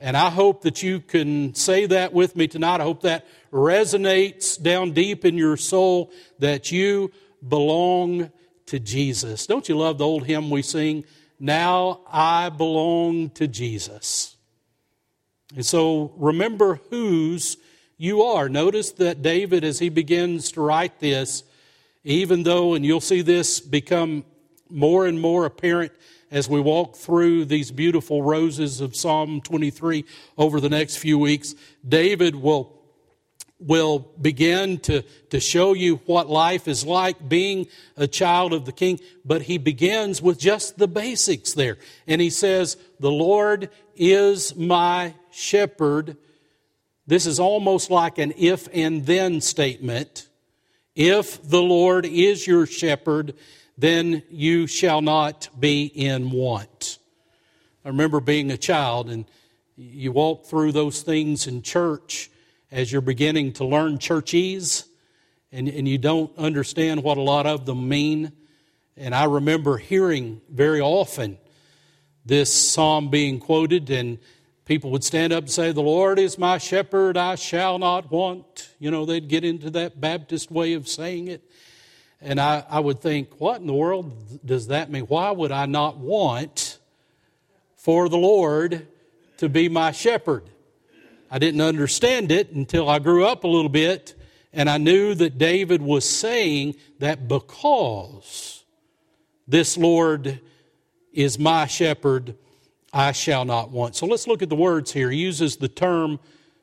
And 0.00 0.16
I 0.16 0.30
hope 0.30 0.62
that 0.62 0.82
you 0.82 1.00
can 1.00 1.54
say 1.54 1.86
that 1.86 2.12
with 2.12 2.34
me 2.34 2.48
tonight. 2.48 2.80
I 2.80 2.84
hope 2.84 3.02
that 3.02 3.24
resonates 3.52 4.60
down 4.60 4.92
deep 4.92 5.24
in 5.24 5.38
your 5.38 5.56
soul 5.56 6.10
that 6.40 6.72
you 6.72 7.12
belong 7.46 8.32
to 8.66 8.80
Jesus. 8.80 9.46
Don't 9.46 9.68
you 9.68 9.76
love 9.76 9.98
the 9.98 10.06
old 10.06 10.24
hymn 10.24 10.50
we 10.50 10.62
sing? 10.62 11.04
Now 11.38 12.00
I 12.10 12.48
belong 12.48 13.30
to 13.30 13.46
Jesus. 13.46 14.36
And 15.54 15.64
so 15.64 16.12
remember 16.16 16.80
whose 16.90 17.56
you 17.96 18.22
are. 18.22 18.48
Notice 18.48 18.90
that 18.92 19.22
David, 19.22 19.62
as 19.62 19.78
he 19.78 19.88
begins 19.88 20.50
to 20.52 20.62
write 20.62 20.98
this, 20.98 21.44
even 22.04 22.42
though, 22.42 22.74
and 22.74 22.84
you'll 22.84 23.00
see 23.00 23.22
this 23.22 23.60
become 23.60 24.24
more 24.68 25.06
and 25.06 25.20
more 25.20 25.44
apparent 25.44 25.92
as 26.30 26.48
we 26.48 26.60
walk 26.60 26.96
through 26.96 27.44
these 27.44 27.70
beautiful 27.70 28.22
roses 28.22 28.80
of 28.80 28.96
Psalm 28.96 29.40
23 29.42 30.04
over 30.38 30.60
the 30.60 30.70
next 30.70 30.96
few 30.96 31.18
weeks, 31.18 31.54
David 31.86 32.34
will 32.34 32.82
will 33.66 34.00
begin 34.20 34.78
to, 34.78 35.02
to 35.30 35.38
show 35.40 35.72
you 35.72 35.96
what 36.06 36.28
life 36.28 36.66
is 36.66 36.84
like 36.84 37.28
being 37.28 37.66
a 37.96 38.06
child 38.06 38.52
of 38.52 38.64
the 38.64 38.72
king, 38.72 38.98
but 39.24 39.42
he 39.42 39.58
begins 39.58 40.20
with 40.20 40.38
just 40.38 40.78
the 40.78 40.88
basics 40.88 41.52
there. 41.52 41.78
And 42.06 42.20
he 42.20 42.30
says, 42.30 42.76
The 43.00 43.10
Lord 43.10 43.70
is 43.94 44.56
my 44.56 45.14
shepherd. 45.30 46.16
This 47.06 47.26
is 47.26 47.38
almost 47.38 47.90
like 47.90 48.18
an 48.18 48.32
if 48.36 48.68
and 48.72 49.06
then 49.06 49.40
statement. 49.40 50.28
If 50.94 51.48
the 51.48 51.62
Lord 51.62 52.04
is 52.04 52.46
your 52.46 52.66
shepherd, 52.66 53.34
then 53.78 54.22
you 54.30 54.66
shall 54.66 55.00
not 55.00 55.48
be 55.58 55.86
in 55.86 56.30
want. 56.30 56.98
I 57.84 57.88
remember 57.88 58.20
being 58.20 58.50
a 58.50 58.58
child 58.58 59.10
and 59.10 59.24
you 59.76 60.12
walk 60.12 60.46
through 60.46 60.72
those 60.72 61.02
things 61.02 61.46
in 61.46 61.62
church 61.62 62.30
as 62.70 62.92
you're 62.92 63.00
beginning 63.00 63.54
to 63.54 63.64
learn 63.64 63.98
churchese 63.98 64.84
and, 65.50 65.68
and 65.68 65.88
you 65.88 65.98
don't 65.98 66.36
understand 66.36 67.02
what 67.02 67.16
a 67.16 67.22
lot 67.22 67.46
of 67.46 67.64
them 67.64 67.88
mean. 67.88 68.32
And 68.96 69.14
I 69.14 69.24
remember 69.24 69.78
hearing 69.78 70.42
very 70.50 70.80
often 70.80 71.38
this 72.24 72.54
psalm 72.54 73.08
being 73.08 73.40
quoted, 73.40 73.90
and 73.90 74.18
people 74.64 74.90
would 74.90 75.04
stand 75.04 75.32
up 75.32 75.44
and 75.44 75.50
say, 75.50 75.72
The 75.72 75.82
Lord 75.82 76.18
is 76.18 76.38
my 76.38 76.58
shepherd, 76.58 77.16
I 77.16 77.34
shall 77.34 77.78
not 77.78 78.10
want. 78.10 78.70
You 78.78 78.90
know, 78.90 79.04
they'd 79.04 79.28
get 79.28 79.44
into 79.44 79.70
that 79.70 80.00
Baptist 80.00 80.50
way 80.50 80.74
of 80.74 80.88
saying 80.88 81.28
it. 81.28 81.42
And 82.20 82.40
I, 82.40 82.64
I 82.68 82.80
would 82.80 83.00
think, 83.00 83.40
What 83.40 83.60
in 83.60 83.66
the 83.66 83.74
world 83.74 84.44
does 84.44 84.68
that 84.68 84.90
mean? 84.90 85.04
Why 85.04 85.30
would 85.30 85.52
I 85.52 85.66
not 85.66 85.98
want 85.98 86.78
for 87.76 88.08
the 88.08 88.18
Lord 88.18 88.86
to 89.38 89.48
be 89.48 89.68
my 89.68 89.92
shepherd? 89.92 90.48
I 91.30 91.38
didn't 91.38 91.62
understand 91.62 92.30
it 92.30 92.50
until 92.50 92.88
I 92.90 92.98
grew 92.98 93.24
up 93.24 93.44
a 93.44 93.48
little 93.48 93.70
bit, 93.70 94.14
and 94.52 94.68
I 94.68 94.76
knew 94.76 95.14
that 95.14 95.38
David 95.38 95.80
was 95.80 96.08
saying 96.08 96.76
that 96.98 97.26
because 97.26 98.64
this 99.48 99.78
Lord 99.78 100.40
is 101.12 101.38
my 101.38 101.66
shepherd, 101.66 102.36
I 102.92 103.12
shall 103.12 103.44
not 103.44 103.70
want. 103.70 103.96
So 103.96 104.06
let's 104.06 104.26
look 104.26 104.42
at 104.42 104.48
the 104.48 104.54
words 104.54 104.92
here. 104.92 105.10
He 105.10 105.18
uses 105.18 105.56
the 105.56 105.68
term 105.68 106.20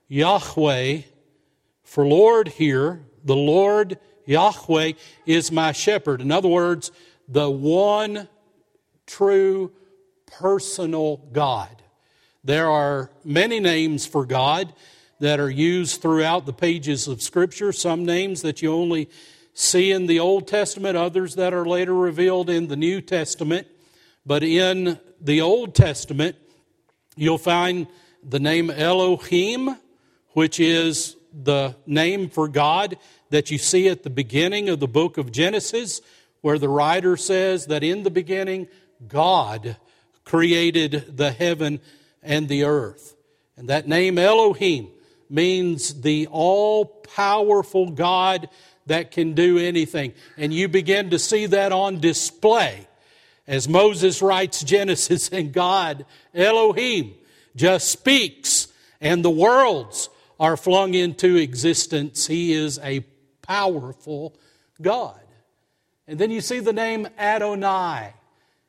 Yahweh 0.07 1.01
for 1.83 2.05
Lord 2.05 2.47
here. 2.49 3.05
The 3.23 3.35
Lord 3.35 3.97
Yahweh 4.25 4.93
is 5.25 5.51
my 5.51 5.71
shepherd. 5.71 6.21
In 6.21 6.31
other 6.31 6.47
words, 6.47 6.91
the 7.27 7.49
one 7.49 8.27
true 9.07 9.71
personal 10.27 11.17
God. 11.31 11.81
There 12.43 12.69
are 12.69 13.11
many 13.23 13.59
names 13.59 14.05
for 14.05 14.25
God 14.25 14.73
that 15.19 15.39
are 15.39 15.49
used 15.49 16.01
throughout 16.01 16.45
the 16.45 16.53
pages 16.53 17.07
of 17.07 17.21
Scripture, 17.21 17.73
some 17.73 18.05
names 18.05 18.41
that 18.43 18.61
you 18.61 18.71
only 18.71 19.09
see 19.53 19.91
in 19.91 20.05
the 20.05 20.19
Old 20.19 20.47
Testament, 20.47 20.95
others 20.95 21.35
that 21.35 21.53
are 21.53 21.65
later 21.65 21.93
revealed 21.93 22.49
in 22.49 22.67
the 22.67 22.77
New 22.77 23.01
Testament. 23.01 23.67
But 24.25 24.43
in 24.43 24.99
the 25.21 25.41
Old 25.41 25.75
Testament, 25.75 26.35
you'll 27.15 27.37
find 27.37 27.87
the 28.23 28.39
name 28.39 28.69
Elohim, 28.69 29.77
which 30.29 30.59
is 30.59 31.15
the 31.33 31.75
name 31.85 32.29
for 32.29 32.47
God 32.47 32.97
that 33.29 33.51
you 33.51 33.57
see 33.57 33.87
at 33.87 34.03
the 34.03 34.09
beginning 34.09 34.69
of 34.69 34.79
the 34.79 34.87
book 34.87 35.17
of 35.17 35.31
Genesis, 35.31 36.01
where 36.41 36.57
the 36.57 36.69
writer 36.69 37.17
says 37.17 37.67
that 37.67 37.83
in 37.83 38.03
the 38.03 38.09
beginning, 38.09 38.67
God 39.07 39.77
created 40.25 41.17
the 41.17 41.31
heaven 41.31 41.79
and 42.23 42.47
the 42.47 42.63
earth. 42.63 43.15
And 43.57 43.69
that 43.69 43.87
name 43.87 44.17
Elohim 44.17 44.89
means 45.29 46.01
the 46.01 46.27
all 46.31 46.85
powerful 46.85 47.91
God 47.91 48.49
that 48.85 49.11
can 49.11 49.33
do 49.33 49.57
anything. 49.57 50.13
And 50.37 50.53
you 50.53 50.67
begin 50.67 51.11
to 51.11 51.19
see 51.19 51.45
that 51.47 51.71
on 51.71 51.99
display 51.99 52.87
as 53.49 53.67
Moses 53.67 54.21
writes 54.21 54.63
Genesis 54.63 55.27
and 55.29 55.51
God, 55.51 56.05
Elohim, 56.35 57.15
just 57.55 57.91
speaks 57.91 58.67
and 59.01 59.25
the 59.25 59.29
worlds 59.31 60.09
are 60.39 60.55
flung 60.55 60.93
into 60.93 61.35
existence. 61.35 62.27
He 62.27 62.53
is 62.53 62.77
a 62.83 63.03
powerful 63.41 64.35
God. 64.79 65.19
And 66.07 66.19
then 66.19 66.29
you 66.29 66.41
see 66.41 66.59
the 66.59 66.73
name 66.73 67.07
Adonai 67.17 68.13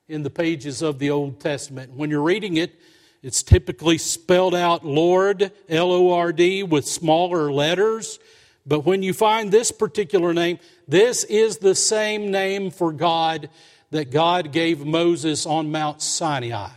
in 0.08 0.22
the 0.22 0.30
pages 0.30 0.80
of 0.80 0.98
the 0.98 1.10
Old 1.10 1.40
Testament. 1.40 1.92
When 1.92 2.08
you're 2.08 2.22
reading 2.22 2.56
it, 2.56 2.74
it's 3.22 3.42
typically 3.42 3.98
spelled 3.98 4.54
out 4.54 4.82
Lord, 4.82 5.52
L 5.68 5.92
O 5.92 6.12
R 6.14 6.32
D, 6.32 6.62
with 6.62 6.86
smaller 6.86 7.52
letters. 7.52 8.18
But 8.66 8.86
when 8.86 9.02
you 9.02 9.12
find 9.12 9.50
this 9.50 9.72
particular 9.72 10.32
name, 10.32 10.58
this 10.88 11.24
is 11.24 11.58
the 11.58 11.74
same 11.74 12.30
name 12.30 12.70
for 12.70 12.92
God 12.92 13.50
that 13.90 14.10
God 14.10 14.52
gave 14.52 14.84
Moses 14.84 15.46
on 15.46 15.72
Mount 15.72 16.00
Sinai. 16.00 16.70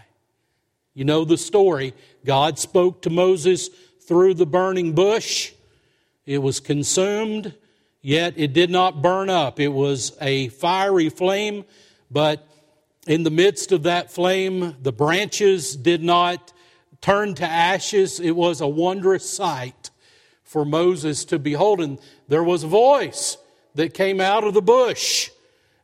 You 0.94 1.06
know 1.06 1.26
the 1.26 1.38
story. 1.38 1.94
God 2.26 2.60
spoke 2.60 3.02
to 3.04 3.10
Moses 3.10 3.70
through 4.08 4.36
the 4.36 4.46
burning 4.46 4.94
bush. 4.94 5.52
It 6.26 6.40
was 6.40 6.60
consumed, 6.60 7.54
yet 8.02 8.34
it 8.38 8.54
did 8.54 8.70
not 8.70 9.02
burn 9.02 9.30
up. 9.30 9.60
It 9.60 9.70
was 9.70 10.16
a 10.22 10.50
fiery 10.50 11.10
flame, 11.10 11.66
but 12.10 12.48
in 13.08 13.24
the 13.24 13.32
midst 13.32 13.72
of 13.72 13.84
that 13.84 14.12
flame, 14.12 14.76
the 14.82 14.94
branches 14.94 15.76
did 15.76 16.02
not 16.04 16.54
turn 17.02 17.36
to 17.36 17.46
ashes. 17.46 18.20
It 18.20 18.32
was 18.32 18.62
a 18.62 18.68
wondrous 18.68 19.30
sight 19.30 19.90
for 20.44 20.64
Moses 20.64 21.26
to 21.26 21.40
behold. 21.40 21.82
And 21.82 22.00
there 22.28 22.44
was 22.44 22.64
a 22.64 22.68
voice 22.68 23.38
that 23.76 23.94
came 23.94 24.22
out 24.22 24.44
of 24.44 24.54
the 24.54 24.62
bush. 24.62 25.30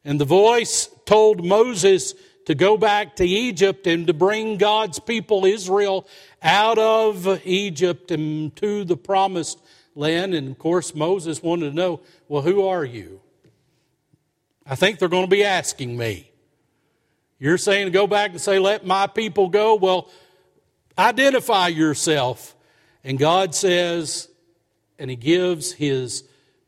And 0.05 0.19
the 0.19 0.25
voice 0.25 0.89
told 1.09 1.43
Moses 1.43 2.13
to 2.45 2.53
go 2.53 2.77
back 2.77 3.15
to 3.15 3.25
Egypt 3.25 3.87
and 3.87 4.05
to 4.05 4.13
bring 4.13 4.57
God's 4.57 4.99
people, 4.99 5.43
Israel, 5.43 6.07
out 6.43 6.77
of 6.77 7.41
Egypt 7.47 8.11
and 8.11 8.55
to 8.57 8.83
the 8.83 8.95
promised 8.95 9.59
land. 9.95 10.35
And 10.35 10.51
of 10.51 10.59
course, 10.59 10.93
Moses 10.93 11.41
wanted 11.41 11.71
to 11.71 11.75
know, 11.75 12.01
well, 12.27 12.43
who 12.43 12.67
are 12.67 12.85
you? 12.85 13.21
I 14.67 14.75
think 14.75 14.99
they're 14.99 15.09
going 15.09 15.25
to 15.25 15.35
be 15.35 15.43
asking 15.43 15.97
me. 15.97 16.29
You're 17.39 17.57
saying 17.57 17.87
to 17.87 17.91
go 17.91 18.05
back 18.05 18.29
and 18.29 18.39
say, 18.39 18.59
let 18.59 18.85
my 18.85 19.07
people 19.07 19.49
go? 19.49 19.73
Well, 19.73 20.11
identify 20.95 21.69
yourself. 21.69 22.55
And 23.03 23.17
God 23.17 23.55
says, 23.55 24.29
and 24.99 25.09
He 25.09 25.15
gives 25.15 25.71
His 25.71 26.23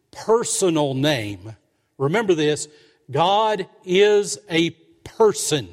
personal 0.10 0.96
name. 0.96 1.56
Remember 2.00 2.34
this 2.34 2.68
God 3.12 3.68
is 3.84 4.40
a 4.50 4.72
person. 5.04 5.68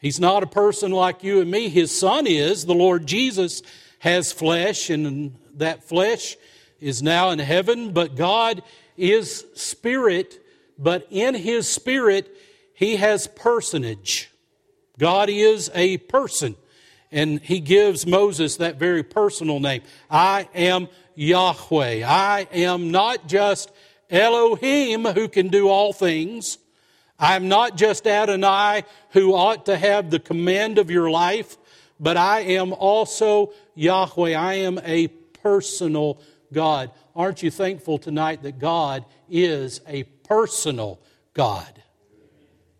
He's 0.00 0.20
not 0.20 0.42
a 0.42 0.46
person 0.46 0.90
like 0.92 1.22
you 1.22 1.40
and 1.40 1.50
me. 1.50 1.68
His 1.68 1.96
Son 1.96 2.26
is. 2.26 2.66
The 2.66 2.74
Lord 2.74 3.06
Jesus 3.06 3.62
has 4.00 4.32
flesh, 4.32 4.90
and 4.90 5.36
that 5.54 5.84
flesh 5.84 6.36
is 6.80 7.02
now 7.02 7.30
in 7.30 7.38
heaven, 7.38 7.92
but 7.92 8.14
God 8.14 8.62
is 8.96 9.44
spirit, 9.54 10.40
but 10.78 11.06
in 11.10 11.34
His 11.34 11.68
spirit, 11.68 12.34
he 12.78 12.94
has 12.94 13.26
personage. 13.26 14.30
God 14.98 15.28
is 15.28 15.68
a 15.74 15.98
person. 15.98 16.54
And 17.10 17.40
he 17.40 17.58
gives 17.58 18.06
Moses 18.06 18.56
that 18.58 18.78
very 18.78 19.02
personal 19.02 19.58
name. 19.58 19.82
I 20.08 20.48
am 20.54 20.86
Yahweh. 21.16 22.04
I 22.06 22.46
am 22.52 22.92
not 22.92 23.26
just 23.26 23.72
Elohim 24.10 25.04
who 25.04 25.28
can 25.28 25.48
do 25.48 25.68
all 25.68 25.92
things. 25.92 26.58
I'm 27.18 27.48
not 27.48 27.76
just 27.76 28.06
Adonai 28.06 28.84
who 29.10 29.34
ought 29.34 29.66
to 29.66 29.76
have 29.76 30.10
the 30.10 30.20
command 30.20 30.78
of 30.78 30.90
your 30.90 31.10
life, 31.10 31.56
but 31.98 32.16
I 32.16 32.40
am 32.40 32.72
also 32.72 33.52
Yahweh. 33.74 34.34
I 34.34 34.54
am 34.54 34.78
a 34.84 35.08
personal 35.08 36.20
God. 36.52 36.90
Aren't 37.14 37.42
you 37.42 37.50
thankful 37.50 37.98
tonight 37.98 38.42
that 38.42 38.58
God 38.58 39.04
is 39.28 39.80
a 39.86 40.04
personal 40.04 41.00
God? 41.34 41.82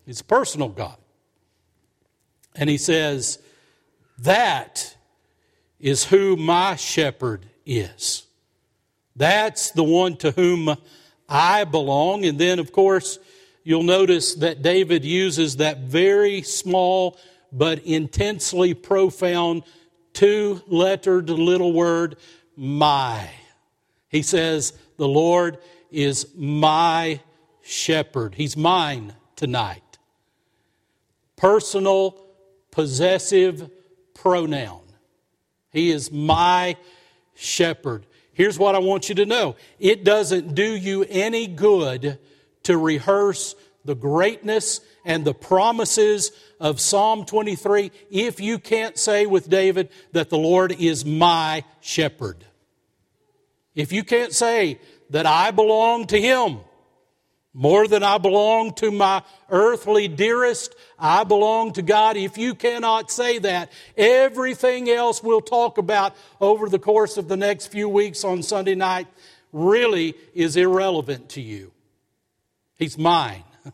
He's 0.05 0.21
a 0.21 0.25
personal 0.25 0.69
God. 0.69 0.95
And 2.55 2.69
he 2.69 2.77
says, 2.77 3.39
That 4.17 4.95
is 5.79 6.05
who 6.05 6.35
my 6.35 6.75
shepherd 6.75 7.45
is. 7.65 8.25
That's 9.15 9.71
the 9.71 9.83
one 9.83 10.15
to 10.17 10.31
whom 10.31 10.75
I 11.29 11.63
belong. 11.63 12.25
And 12.25 12.39
then, 12.39 12.59
of 12.59 12.71
course, 12.71 13.19
you'll 13.63 13.83
notice 13.83 14.35
that 14.35 14.61
David 14.61 15.05
uses 15.05 15.57
that 15.57 15.79
very 15.79 16.41
small 16.41 17.17
but 17.51 17.79
intensely 17.79 18.73
profound 18.73 19.63
two 20.13 20.61
lettered 20.67 21.29
little 21.29 21.73
word, 21.73 22.17
my. 22.55 23.29
He 24.09 24.21
says, 24.21 24.73
The 24.97 25.07
Lord 25.07 25.59
is 25.91 26.27
my 26.35 27.21
shepherd. 27.61 28.35
He's 28.35 28.57
mine 28.57 29.13
tonight 29.35 29.83
personal, 31.39 32.21
possessive 32.69 33.71
pronoun. 34.13 34.81
He 35.71 35.89
is 35.89 36.11
my 36.11 36.75
shepherd. 37.33 38.05
Here's 38.39 38.57
what 38.57 38.73
I 38.73 38.79
want 38.79 39.09
you 39.09 39.15
to 39.15 39.25
know 39.25 39.57
it 39.79 40.05
doesn't 40.05 40.55
do 40.55 40.63
you 40.63 41.05
any 41.09 41.45
good 41.45 42.19
to 42.63 42.77
rehearse 42.77 43.53
the 43.83 43.95
greatness 43.95 44.79
and 45.03 45.25
the 45.25 45.33
promises 45.33 46.31
of 46.57 46.79
Psalm 46.79 47.25
23 47.25 47.91
if 48.09 48.39
you 48.39 48.57
can't 48.57 48.97
say 48.97 49.25
with 49.25 49.49
David 49.49 49.89
that 50.13 50.29
the 50.29 50.37
Lord 50.37 50.71
is 50.71 51.03
my 51.03 51.65
shepherd. 51.81 52.45
If 53.75 53.91
you 53.91 54.05
can't 54.05 54.31
say 54.31 54.79
that 55.09 55.25
I 55.25 55.51
belong 55.51 56.07
to 56.07 56.21
Him, 56.21 56.59
more 57.59 57.89
than 57.89 58.03
I 58.03 58.17
belong 58.19 58.71
to 58.75 58.89
my 58.89 59.21
earthly 59.49 60.07
dearest, 60.07 60.73
I 60.97 61.25
belong 61.25 61.73
to 61.73 61.81
God. 61.81 62.15
If 62.15 62.37
you 62.37 62.55
cannot 62.55 63.11
say 63.11 63.37
that, 63.39 63.69
everything 63.97 64.89
else 64.89 65.21
we'll 65.21 65.41
talk 65.41 65.77
about 65.77 66.15
over 66.39 66.69
the 66.69 66.79
course 66.79 67.17
of 67.17 67.27
the 67.27 67.35
next 67.35 67.67
few 67.67 67.89
weeks 67.89 68.23
on 68.23 68.43
Sunday 68.43 68.75
night 68.75 69.07
really 69.51 70.15
is 70.33 70.55
irrelevant 70.55 71.27
to 71.31 71.41
you. 71.41 71.73
He's 72.77 72.97
mine. 72.97 73.43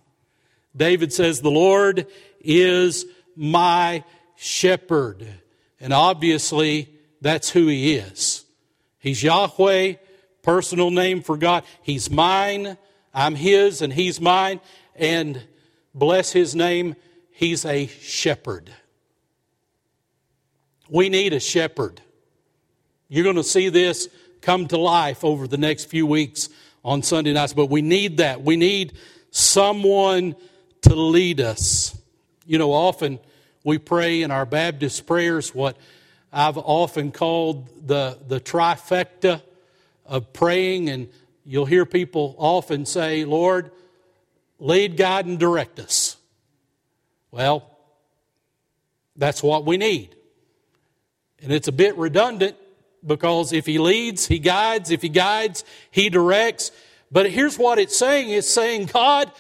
David 0.76 1.14
says, 1.14 1.42
The 1.42 1.52
Lord 1.52 2.08
is 2.42 3.06
my 3.36 4.04
shepherd. 4.36 5.28
And 5.80 5.94
obviously, 5.94 6.90
that's 7.22 7.52
who 7.52 7.68
he 7.68 7.94
is. 7.94 8.46
He's 8.98 9.22
Yahweh, 9.22 9.94
personal 10.42 10.90
name 10.90 11.22
for 11.22 11.38
God. 11.38 11.66
He's 11.84 12.10
mine, 12.10 12.80
I'm 13.16 13.34
his, 13.34 13.82
and 13.82 13.92
he's 13.92 14.22
mine. 14.22 14.60
And 14.96 15.42
bless 15.96 16.32
his 16.32 16.54
name, 16.54 16.96
he's 17.32 17.66
a 17.66 17.88
shepherd. 17.88 18.70
We 20.90 21.10
need 21.10 21.34
a 21.34 21.40
shepherd. 21.40 22.02
You're 23.08 23.24
going 23.24 23.38
to 23.38 23.44
see 23.44 23.70
this 23.70 24.10
come 24.42 24.68
to 24.68 24.78
life 24.78 25.24
over 25.24 25.48
the 25.48 25.58
next 25.58 25.86
few 25.86 26.06
weeks 26.06 26.50
on 26.84 27.02
Sunday 27.02 27.34
nights, 27.34 27.54
but 27.54 27.68
we 27.68 27.82
need 27.82 28.18
that. 28.18 28.44
We 28.44 28.58
need 28.58 28.94
someone 29.32 30.36
to 30.84 30.94
lead 30.94 31.42
us. 31.42 31.98
You 32.46 32.60
know, 32.60 32.72
often 32.72 33.20
we 33.64 33.80
pray 33.80 34.22
in 34.22 34.30
our 34.30 34.46
Baptist 34.46 35.08
prayers 35.08 35.56
what 35.56 35.78
I've 36.32 36.58
often 36.58 37.12
called 37.12 37.88
the, 37.88 38.20
the 38.28 38.40
trifecta 38.40 39.42
of 40.06 40.32
praying, 40.34 40.90
and 40.90 41.10
you'll 41.46 41.66
hear 41.66 41.86
people 41.86 42.36
often 42.38 42.86
say, 42.86 43.24
Lord, 43.24 43.72
lead, 44.60 44.98
guide, 44.98 45.26
and 45.26 45.40
direct 45.40 45.80
us. 45.80 46.18
Well, 47.32 47.70
that's 49.16 49.44
what 49.44 49.66
we 49.66 49.78
need. 49.78 50.16
And 51.42 51.52
it's 51.52 51.68
a 51.68 51.72
bit 51.72 51.98
redundant 51.98 52.58
because 53.06 53.54
if 53.54 53.66
He 53.66 53.78
leads, 53.78 54.26
He 54.26 54.40
guides. 54.40 54.92
If 54.92 55.02
He 55.02 55.10
guides, 55.10 55.64
He 55.92 56.10
directs. 56.10 56.72
But 57.12 57.30
here's 57.30 57.58
what 57.58 57.78
it's 57.78 57.98
saying 57.98 58.30
it's 58.30 58.50
saying, 58.50 58.88
God, 58.88 59.32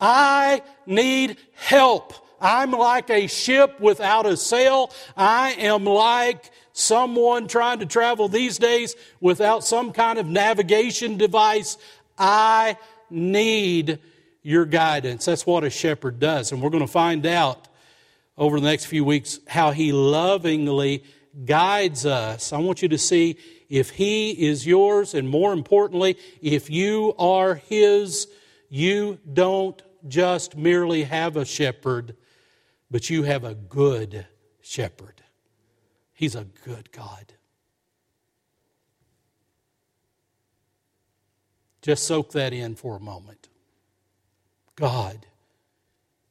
I 0.00 0.62
need 0.84 1.36
help. 1.54 2.14
I'm 2.40 2.72
like 2.72 3.08
a 3.08 3.28
ship 3.28 3.78
without 3.80 4.26
a 4.26 4.36
sail. 4.36 4.90
I 5.16 5.52
am 5.52 5.84
like 5.84 6.50
someone 6.72 7.48
trying 7.48 7.78
to 7.80 7.86
travel 7.86 8.28
these 8.28 8.58
days 8.58 8.94
without 9.20 9.64
some 9.64 9.92
kind 9.92 10.18
of 10.18 10.26
navigation 10.26 11.16
device. 11.16 11.78
I 12.18 12.76
need 13.10 13.98
your 14.42 14.64
guidance. 14.64 15.24
That's 15.24 15.46
what 15.46 15.64
a 15.64 15.70
shepherd 15.70 16.18
does. 16.18 16.52
And 16.52 16.60
we're 16.60 16.70
going 16.70 16.86
to 16.86 16.92
find 16.92 17.26
out 17.26 17.68
over 18.36 18.58
the 18.58 18.66
next 18.66 18.86
few 18.86 19.04
weeks 19.04 19.38
how 19.46 19.70
he 19.70 19.92
lovingly 19.92 21.04
guides 21.44 22.04
us. 22.06 22.52
I 22.52 22.58
want 22.58 22.82
you 22.82 22.88
to 22.88 22.98
see 22.98 23.36
if 23.68 23.90
he 23.90 24.32
is 24.32 24.66
yours, 24.66 25.14
and 25.14 25.28
more 25.28 25.52
importantly, 25.52 26.18
if 26.42 26.68
you 26.68 27.14
are 27.18 27.54
his, 27.54 28.28
you 28.68 29.18
don't 29.32 29.80
just 30.08 30.56
merely 30.56 31.04
have 31.04 31.36
a 31.36 31.44
shepherd, 31.44 32.16
but 32.90 33.08
you 33.08 33.22
have 33.22 33.44
a 33.44 33.54
good 33.54 34.26
shepherd. 34.60 35.22
He's 36.12 36.34
a 36.34 36.44
good 36.64 36.92
God. 36.92 37.34
Just 41.80 42.04
soak 42.04 42.32
that 42.32 42.52
in 42.52 42.76
for 42.76 42.96
a 42.96 43.00
moment. 43.00 43.48
God 44.76 45.26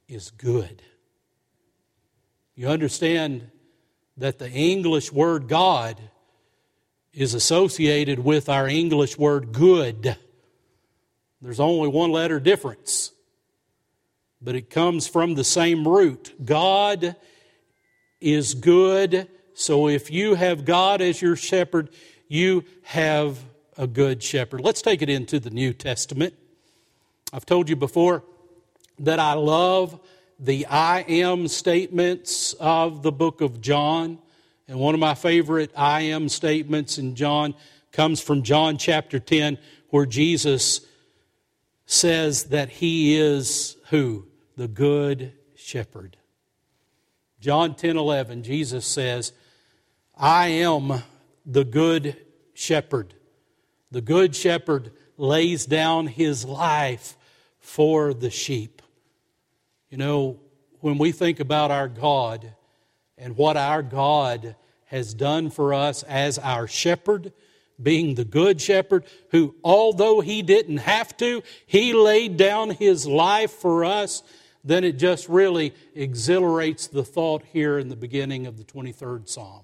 is 0.08 0.32
good. 0.32 0.82
You 2.56 2.68
understand 2.70 3.50
that 4.18 4.40
the 4.40 4.50
English 4.50 5.12
word 5.12 5.48
God 5.48 6.00
is 7.14 7.34
associated 7.34 8.20
with 8.20 8.48
our 8.48 8.68
English 8.68 9.18
word 9.18 9.52
good. 9.52 10.16
There's 11.42 11.60
only 11.60 11.90
one 11.90 12.12
letter 12.12 12.40
difference 12.40 13.12
but 14.42 14.56
it 14.56 14.70
comes 14.70 15.08
from 15.08 15.36
the 15.36 15.44
same 15.44 15.88
root. 15.88 16.34
God 16.44 17.16
is 18.20 18.54
good, 18.54 19.28
so 19.62 19.88
if 19.88 20.12
you 20.12 20.36
have 20.36 20.66
God 20.66 21.02
as 21.02 21.22
your 21.22 21.36
shepherd, 21.36 21.90
you 22.28 22.64
have 22.84 23.40
a 23.78 23.88
good 23.88 24.22
shepherd. 24.22 24.62
Let's 24.62 24.82
take 24.82 25.02
it 25.02 25.10
into 25.10 25.40
the 25.40 25.50
New 25.50 25.74
Testament. 25.74 26.34
I've 27.32 27.46
told 27.46 27.70
you 27.70 27.76
before 27.76 28.24
that 29.00 29.20
I 29.20 29.34
love 29.34 30.00
the 30.40 30.66
I 30.66 31.02
am 31.02 31.48
statements 31.48 32.54
of 32.60 33.04
the 33.04 33.12
book 33.12 33.42
of 33.42 33.62
John. 33.62 34.20
And 34.68 34.80
one 34.80 34.94
of 34.94 35.00
my 35.00 35.16
favorite 35.16 35.72
I 35.76 36.02
am 36.02 36.30
statements 36.30 36.98
in 36.98 37.16
John 37.16 37.54
comes 37.92 38.22
from 38.22 38.44
John 38.44 38.78
chapter 38.78 39.20
10, 39.20 39.58
where 39.90 40.06
Jesus 40.06 40.82
says 41.86 42.46
that 42.46 42.70
he 42.70 43.18
is 43.18 43.78
who? 43.90 44.26
the 44.62 44.68
good 44.68 45.34
shepherd. 45.56 46.18
John 47.40 47.74
10 47.74 47.98
11, 47.98 48.44
Jesus 48.44 48.86
says, 48.86 49.34
I 50.22 50.50
am 50.50 51.02
the 51.48 51.66
good 51.66 52.16
shepherd. 52.54 53.16
The 53.90 54.02
good 54.02 54.36
shepherd 54.36 54.92
lays 55.18 55.66
down 55.66 56.06
his 56.06 56.46
life 56.46 57.18
for 57.60 58.14
the 58.14 58.30
sheep. 58.30 58.84
You 59.90 59.98
know, 59.98 60.40
when 60.80 61.00
we 61.00 61.12
think 61.12 61.40
about 61.40 61.72
our 61.72 61.88
God 61.88 62.54
and 63.18 63.36
what 63.36 63.58
our 63.58 63.82
God 63.82 64.56
has 64.86 65.16
done 65.16 65.50
for 65.50 65.74
us 65.74 66.04
as 66.04 66.38
our 66.38 66.68
shepherd, 66.68 67.34
being 67.82 68.14
the 68.14 68.24
good 68.24 68.62
shepherd, 68.62 69.06
who, 69.32 69.56
although 69.64 70.22
he 70.22 70.44
didn't 70.44 70.78
have 70.78 71.18
to, 71.18 71.42
he 71.66 71.94
laid 71.94 72.38
down 72.38 72.70
his 72.70 73.08
life 73.08 73.52
for 73.52 73.84
us 73.84 74.22
then 74.64 74.84
it 74.84 74.94
just 74.94 75.28
really 75.28 75.74
exhilarates 75.96 76.86
the 76.86 77.04
thought 77.04 77.44
here 77.52 77.80
in 77.80 77.90
the 77.90 77.96
beginning 77.96 78.46
of 78.46 78.58
the 78.58 78.64
23rd 78.64 79.28
Psalm. 79.28 79.64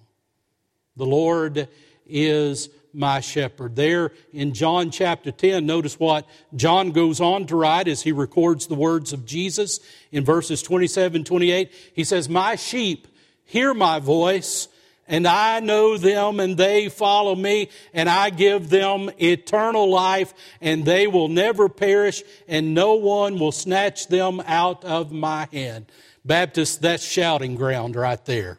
The 0.98 1.06
Lord 1.06 1.70
is 2.06 2.70
my 2.94 3.20
shepherd. 3.20 3.76
There 3.76 4.12
in 4.34 4.54
John 4.54 4.90
chapter 4.90 5.32
10, 5.32 5.66
notice 5.66 6.00
what 6.00 6.28
John 6.56 6.92
goes 6.92 7.22
on 7.22 7.46
to 7.48 7.56
write 7.56 7.88
as 7.88 8.02
he 8.02 8.12
records 8.12 8.68
the 8.68 8.76
words 8.76 9.14
of 9.14 9.26
Jesus 9.26 9.80
in 10.12 10.26
verses 10.26 10.62
27 10.64 11.24
28. 11.24 11.72
He 11.94 12.04
says, 12.04 12.28
My 12.28 12.56
sheep 12.56 13.08
hear 13.46 13.74
my 13.74 14.00
voice, 14.00 14.68
and 15.08 15.28
I 15.28 15.60
know 15.60 15.98
them 15.98 16.40
and 16.40 16.58
they 16.58 16.90
follow 16.90 17.36
me 17.36 17.70
and 17.94 18.10
I 18.10 18.30
give 18.30 18.70
them 18.70 19.10
eternal 19.20 19.90
life 19.90 20.34
and 20.60 20.84
they 20.84 21.08
will 21.08 21.30
never 21.30 21.70
perish 21.70 22.24
and 22.48 22.74
no 22.74 22.96
one 22.96 23.40
will 23.40 23.54
snatch 23.54 24.08
them 24.08 24.42
out 24.46 24.84
of 24.84 25.12
my 25.12 25.48
hand. 25.52 25.86
Baptist, 26.26 26.82
that's 26.82 27.06
shouting 27.06 27.56
ground 27.56 27.96
right 27.96 28.24
there. 28.26 28.58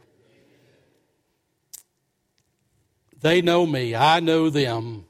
They 3.20 3.42
know 3.42 3.66
me. 3.66 3.94
I 3.94 4.20
know 4.20 4.50
them. 4.50 5.06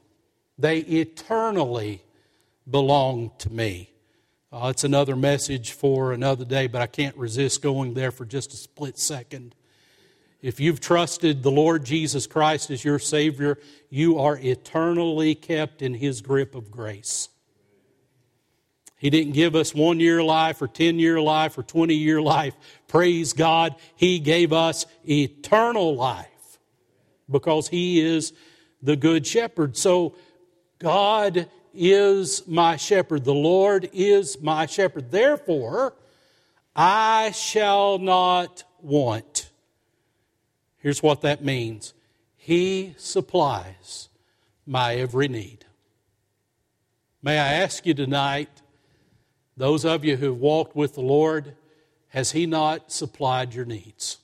They 0.57 0.79
eternally 0.79 2.01
belong 2.69 3.31
to 3.39 3.49
me. 3.49 3.91
Uh, 4.51 4.69
it's 4.71 4.83
another 4.83 5.15
message 5.15 5.73
for 5.73 6.11
another 6.11 6.43
day, 6.43 6.67
but 6.67 6.81
I 6.81 6.87
can't 6.87 7.15
resist 7.15 7.61
going 7.61 7.93
there 7.93 8.11
for 8.11 8.25
just 8.25 8.53
a 8.53 8.57
split 8.57 8.97
second. 8.97 9.53
If 10.41 10.59
you've 10.59 10.79
trusted 10.79 11.43
the 11.43 11.51
Lord 11.51 11.83
Jesus 11.85 12.25
Christ 12.25 12.71
as 12.71 12.83
your 12.83 12.97
Savior, 12.97 13.59
you 13.89 14.17
are 14.19 14.37
eternally 14.37 15.35
kept 15.35 15.81
in 15.81 15.93
His 15.93 16.21
grip 16.21 16.55
of 16.55 16.71
grace. 16.71 17.29
He 18.97 19.09
didn't 19.09 19.33
give 19.33 19.55
us 19.55 19.75
one 19.75 19.99
year 19.99 20.23
life 20.23 20.61
or 20.61 20.67
10 20.67 20.97
year 20.97 21.21
life 21.21 21.57
or 21.57 21.63
20 21.63 21.93
year 21.93 22.21
life. 22.21 22.55
Praise 22.87 23.33
God. 23.33 23.75
He 23.95 24.19
gave 24.19 24.51
us 24.51 24.85
eternal 25.07 25.95
life 25.95 26.27
because 27.29 27.67
He 27.67 28.01
is 28.01 28.33
the 28.81 28.95
Good 28.95 29.25
Shepherd. 29.25 29.77
So, 29.77 30.15
God 30.79 31.49
is 31.73 32.47
my 32.47 32.77
shepherd. 32.77 33.25
The 33.25 33.33
Lord 33.33 33.89
is 33.93 34.41
my 34.41 34.65
shepherd. 34.65 35.11
Therefore, 35.11 35.93
I 36.75 37.31
shall 37.31 37.99
not 37.99 38.63
want. 38.81 39.49
Here's 40.77 41.03
what 41.03 41.21
that 41.21 41.43
means 41.43 41.93
He 42.37 42.95
supplies 42.97 44.09
my 44.65 44.95
every 44.95 45.27
need. 45.27 45.65
May 47.21 47.37
I 47.37 47.53
ask 47.53 47.85
you 47.85 47.93
tonight, 47.93 48.61
those 49.57 49.83
of 49.83 50.05
you 50.05 50.15
who've 50.15 50.39
walked 50.39 50.75
with 50.75 50.95
the 50.95 51.01
Lord, 51.01 51.57
has 52.09 52.31
He 52.31 52.45
not 52.45 52.91
supplied 52.91 53.53
your 53.53 53.65
needs? 53.65 54.19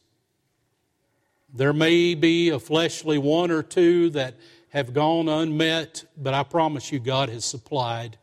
There 1.56 1.72
may 1.72 2.16
be 2.16 2.50
a 2.50 2.60
fleshly 2.60 3.18
one 3.18 3.50
or 3.50 3.64
two 3.64 4.10
that 4.10 4.36
have 4.72 4.94
gone 4.94 5.30
unmet, 5.30 6.04
but 6.18 6.34
I 6.34 6.44
promise 6.44 6.92
you, 6.92 7.00
God 7.00 7.30
has 7.30 7.46
supplied 7.46 8.18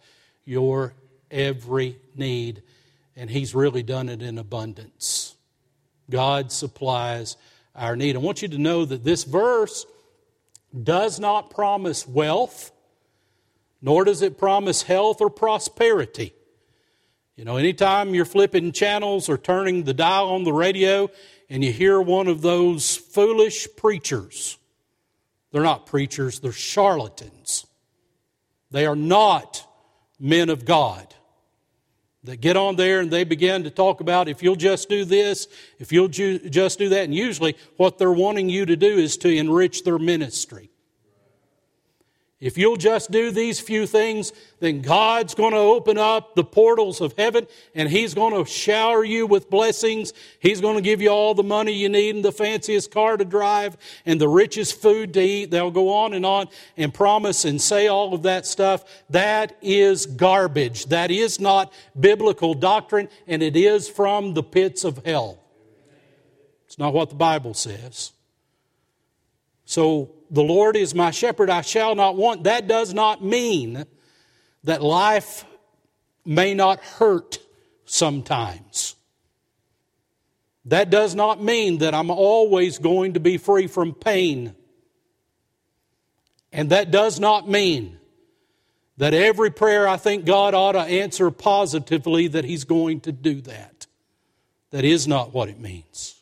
your 0.45 0.93
every 1.31 1.97
need, 2.15 2.63
and 3.17 3.31
He's 3.31 3.55
really 3.55 3.83
done 3.83 4.11
it 4.11 4.21
in 4.21 4.37
abundance. 4.37 5.35
God 6.11 6.53
supplies 6.53 7.39
our 7.75 7.97
need. 7.97 8.17
I 8.17 8.19
want 8.19 8.43
you 8.43 8.49
to 8.49 8.59
know 8.59 8.85
that 8.85 9.03
this 9.03 9.25
verse 9.25 9.87
does 10.83 11.19
not 11.19 11.49
promise 11.49 12.07
wealth, 12.07 12.71
nor 13.81 14.05
does 14.05 14.21
it 14.21 14.37
promise 14.37 14.83
health 14.83 15.23
or 15.23 15.31
prosperity. 15.31 16.35
You 17.37 17.47
know, 17.47 17.57
anytime 17.57 18.15
you're 18.15 18.27
flipping 18.27 18.73
channels 18.73 19.31
or 19.31 19.39
turning 19.39 19.85
the 19.85 19.95
dial 19.95 20.29
on 20.29 20.45
the 20.45 20.53
radio 20.53 21.09
and 21.53 21.63
you 21.63 21.71
hear 21.71 22.01
one 22.01 22.29
of 22.29 22.41
those 22.41 22.97
foolish 22.97 23.69
preachers, 23.77 24.57
they're 25.53 25.63
not 25.63 25.85
preachers, 25.85 26.41
they're 26.41 26.51
charlatans. 26.51 27.67
They 28.71 28.87
are 28.87 28.97
not 28.97 29.69
men 30.19 30.49
of 30.49 30.65
God 30.65 31.15
They 32.25 32.37
get 32.37 32.57
on 32.57 32.77
there 32.77 33.01
and 33.01 33.11
they 33.11 33.25
begin 33.25 33.65
to 33.65 33.71
talk 33.71 34.01
about 34.01 34.29
if 34.29 34.43
you'll 34.43 34.57
just 34.57 34.89
do 34.89 35.05
this, 35.05 35.49
if 35.79 35.93
you'll 35.93 36.09
ju- 36.09 36.39
just 36.39 36.79
do 36.79 36.89
that. 36.91 37.05
And 37.05 37.15
usually 37.15 37.57
what 37.77 37.99
they're 37.99 38.13
wanting 38.13 38.49
you 38.49 38.65
to 38.67 38.77
do 38.77 38.97
is 38.99 39.17
to 39.19 39.29
enrich 39.29 39.85
their 39.85 39.99
ministry. 39.99 40.72
If 42.43 42.59
you'll 42.59 42.75
just 42.75 43.13
do 43.13 43.31
these 43.31 43.61
few 43.61 43.87
things, 43.87 44.33
then 44.59 44.83
God's 44.83 45.33
going 45.33 45.53
to 45.53 45.59
open 45.59 45.97
up 45.97 46.35
the 46.35 46.43
portals 46.43 47.01
of 47.01 47.15
heaven 47.17 47.47
and 47.73 47.89
He's 47.89 48.15
going 48.15 48.35
to 48.35 48.51
shower 48.51 49.05
you 49.05 49.29
with 49.29 49.49
blessings. 49.49 50.13
He's 50.41 50.61
going 50.61 50.75
to 50.75 50.83
give 50.83 51.01
you 51.01 51.11
all 51.11 51.35
the 51.35 51.45
money 51.45 51.73
you 51.73 51.89
need 51.89 52.17
and 52.17 52.25
the 52.25 52.33
fanciest 52.33 52.91
car 52.91 53.17
to 53.17 53.25
drive 53.25 53.77
and 54.05 54.21
the 54.21 54.29
richest 54.29 54.83
food 54.83 55.15
to 55.15 55.21
eat. 55.21 55.53
They'll 55.53 55.71
go 55.71 55.91
on 55.91 56.15
and 56.15 56.27
on 56.27 56.49
and 56.77 56.93
promise 56.93 57.45
and 57.45 57.63
say 57.63 57.87
all 57.87 58.13
of 58.13 58.25
that 58.25 58.45
stuff. 58.45 59.05
That 59.09 59.57
is 59.63 60.07
garbage. 60.07 60.87
That 60.87 61.13
is 61.13 61.39
not 61.39 61.73
biblical 61.99 62.55
doctrine 62.55 63.09
and 63.29 63.41
it 63.41 63.55
is 63.55 63.89
from 63.89 64.35
the 64.35 64.43
pits 64.43 64.83
of 64.83 65.07
hell. 65.07 65.39
It's 66.67 66.77
not 66.77 66.93
what 66.93 67.09
the 67.09 67.15
Bible 67.15 67.55
says. 67.55 68.11
So 69.65 70.11
the 70.31 70.43
Lord 70.43 70.77
is 70.77 70.95
my 70.95 71.11
shepherd, 71.11 71.51
I 71.51 71.61
shall 71.61 71.95
not 71.95 72.17
want. 72.17 72.45
That 72.45 72.67
does 72.69 72.95
not 72.95 73.25
mean 73.25 73.85
that 74.65 74.83
life 74.83 75.45
may 76.25 76.55
not 76.55 76.81
hurt 76.81 77.39
sometimes. 77.85 78.97
That 80.67 80.91
does 80.91 81.15
not 81.15 81.43
mean 81.43 81.79
that 81.79 81.95
I'm 81.95 82.11
always 82.11 82.79
going 82.79 83.15
to 83.15 83.21
be 83.21 83.37
free 83.37 83.67
from 83.67 83.95
pain. 83.95 84.55
And 86.53 86.71
that 86.71 86.91
does 86.91 87.19
not 87.19 87.49
mean 87.49 87.99
that 88.99 89.15
every 89.15 89.51
prayer 89.51 89.89
I 89.89 89.97
think 89.97 90.25
God 90.25 90.55
ought 90.55 90.73
to 90.73 90.81
answer 90.81 91.31
positively, 91.31 92.29
that 92.29 92.45
He's 92.45 92.65
going 92.65 93.01
to 93.01 93.13
do 93.13 93.41
that. 93.43 93.87
That 94.71 94.85
is 94.85 95.09
not 95.09 95.35
what 95.35 95.49
it 95.49 95.59
means. 95.59 96.21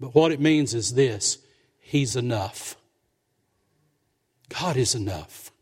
But 0.00 0.14
what 0.14 0.32
it 0.32 0.40
means 0.40 0.74
is 0.74 0.94
this 0.94 1.38
He's 1.88 2.16
enough. 2.16 2.76
God 4.48 4.76
is 4.76 4.96
enough. 4.96 5.52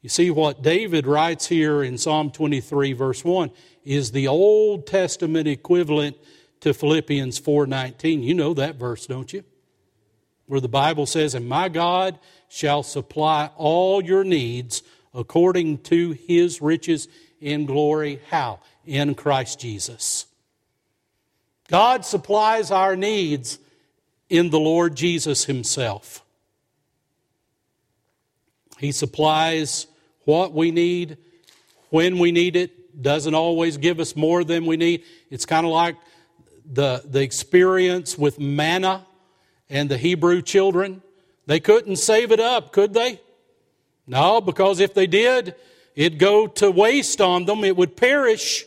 You 0.00 0.08
see, 0.08 0.30
what 0.30 0.62
David 0.62 1.08
writes 1.08 1.48
here 1.48 1.82
in 1.82 1.98
Psalm 1.98 2.30
23, 2.30 2.92
verse 2.92 3.24
1, 3.24 3.50
is 3.84 4.12
the 4.12 4.28
Old 4.28 4.86
Testament 4.86 5.48
equivalent 5.48 6.16
to 6.60 6.72
Philippians 6.72 7.40
4:19. 7.40 8.22
You 8.22 8.34
know 8.34 8.54
that 8.54 8.76
verse, 8.76 9.06
don't 9.06 9.32
you? 9.32 9.42
Where 10.46 10.60
the 10.60 10.68
Bible 10.68 11.06
says, 11.06 11.34
"And 11.34 11.48
my 11.48 11.68
God 11.68 12.20
shall 12.48 12.84
supply 12.84 13.50
all 13.56 14.00
your 14.00 14.22
needs 14.22 14.84
according 15.12 15.78
to 15.78 16.12
his 16.12 16.62
riches 16.62 17.08
in 17.40 17.66
glory." 17.66 18.20
How? 18.28 18.60
In 18.86 19.16
Christ 19.16 19.58
Jesus. 19.58 20.26
God 21.66 22.04
supplies 22.04 22.70
our 22.70 22.94
needs 22.94 23.58
in 24.28 24.50
the 24.50 24.60
Lord 24.60 24.96
Jesus 24.96 25.44
himself. 25.44 26.24
He 28.78 28.92
supplies 28.92 29.86
what 30.24 30.52
we 30.52 30.70
need 30.70 31.18
when 31.90 32.18
we 32.18 32.32
need 32.32 32.56
it, 32.56 33.02
doesn't 33.02 33.34
always 33.34 33.76
give 33.76 34.00
us 34.00 34.16
more 34.16 34.42
than 34.42 34.66
we 34.66 34.76
need. 34.76 35.04
It's 35.30 35.46
kind 35.46 35.64
of 35.64 35.72
like 35.72 35.96
the, 36.70 37.02
the 37.04 37.22
experience 37.22 38.18
with 38.18 38.38
manna 38.38 39.06
and 39.70 39.88
the 39.88 39.98
Hebrew 39.98 40.42
children. 40.42 41.02
They 41.46 41.60
couldn't 41.60 41.96
save 41.96 42.32
it 42.32 42.40
up, 42.40 42.72
could 42.72 42.92
they? 42.92 43.20
No, 44.06 44.40
because 44.40 44.80
if 44.80 44.94
they 44.94 45.06
did, 45.06 45.54
it'd 45.94 46.18
go 46.18 46.46
to 46.46 46.70
waste 46.70 47.20
on 47.20 47.44
them, 47.44 47.64
it 47.64 47.76
would 47.76 47.96
perish. 47.96 48.64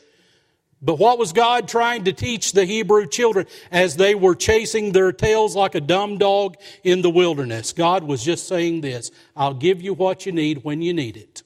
But 0.81 0.97
what 0.97 1.19
was 1.19 1.33
God 1.33 1.67
trying 1.67 2.05
to 2.05 2.13
teach 2.13 2.53
the 2.53 2.63
Hebrew 2.63 3.05
children 3.05 3.47
as 3.69 3.97
they 3.97 4.15
were 4.15 4.33
chasing 4.33 4.93
their 4.93 5.11
tails 5.11 5.55
like 5.55 5.75
a 5.75 5.81
dumb 5.81 6.17
dog 6.17 6.55
in 6.83 7.01
the 7.01 7.09
wilderness? 7.09 7.73
God 7.73 8.03
was 8.03 8.23
just 8.23 8.47
saying 8.47 8.81
this 8.81 9.11
I'll 9.35 9.53
give 9.53 9.81
you 9.81 9.93
what 9.93 10.25
you 10.25 10.31
need 10.31 10.63
when 10.63 10.81
you 10.81 10.93
need 10.93 11.17
it, 11.17 11.43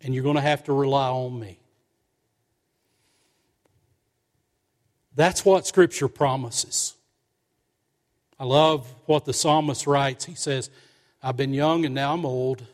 and 0.00 0.12
you're 0.12 0.24
going 0.24 0.36
to 0.36 0.42
have 0.42 0.64
to 0.64 0.72
rely 0.72 1.08
on 1.08 1.38
me. 1.38 1.60
That's 5.14 5.44
what 5.44 5.66
Scripture 5.66 6.08
promises. 6.08 6.94
I 8.38 8.44
love 8.44 8.92
what 9.06 9.24
the 9.24 9.32
psalmist 9.32 9.86
writes. 9.86 10.26
He 10.26 10.34
says, 10.34 10.68
I've 11.22 11.36
been 11.36 11.54
young 11.54 11.86
and 11.86 11.94
now 11.94 12.12
I'm 12.12 12.26
old, 12.26 12.64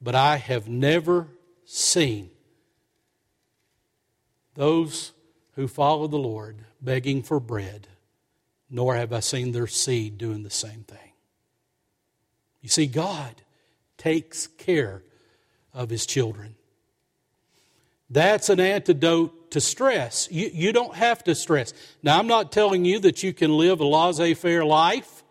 but 0.00 0.14
I 0.14 0.36
have 0.36 0.68
never 0.68 1.28
seen 1.66 2.30
those 4.54 5.12
who 5.54 5.68
follow 5.68 6.06
the 6.06 6.16
Lord 6.16 6.56
begging 6.80 7.22
for 7.22 7.40
bread, 7.40 7.88
nor 8.70 8.94
have 8.96 9.12
I 9.12 9.20
seen 9.20 9.52
their 9.52 9.66
seed 9.66 10.18
doing 10.18 10.42
the 10.42 10.50
same 10.50 10.84
thing. 10.84 10.98
You 12.60 12.68
see, 12.68 12.86
God 12.86 13.42
takes 13.98 14.46
care 14.46 15.02
of 15.72 15.90
his 15.90 16.06
children. 16.06 16.54
That's 18.10 18.48
an 18.48 18.60
antidote 18.60 19.50
to 19.52 19.60
stress. 19.60 20.28
You, 20.30 20.50
you 20.52 20.72
don't 20.72 20.94
have 20.94 21.24
to 21.24 21.34
stress. 21.34 21.72
Now, 22.02 22.18
I'm 22.18 22.26
not 22.26 22.52
telling 22.52 22.84
you 22.84 22.98
that 23.00 23.22
you 23.22 23.32
can 23.32 23.56
live 23.56 23.80
a 23.80 23.86
laissez 23.86 24.34
faire 24.34 24.64
life, 24.64 25.24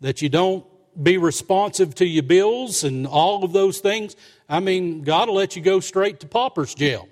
that 0.00 0.22
you 0.22 0.28
don't 0.28 0.66
be 1.00 1.18
responsive 1.18 1.94
to 1.96 2.06
your 2.06 2.22
bills 2.22 2.84
and 2.84 3.06
all 3.06 3.44
of 3.44 3.52
those 3.52 3.80
things. 3.80 4.16
I 4.48 4.60
mean, 4.60 5.02
God 5.02 5.28
will 5.28 5.36
let 5.36 5.56
you 5.56 5.62
go 5.62 5.80
straight 5.80 6.20
to 6.20 6.26
pauper's 6.26 6.74
jail 6.74 7.08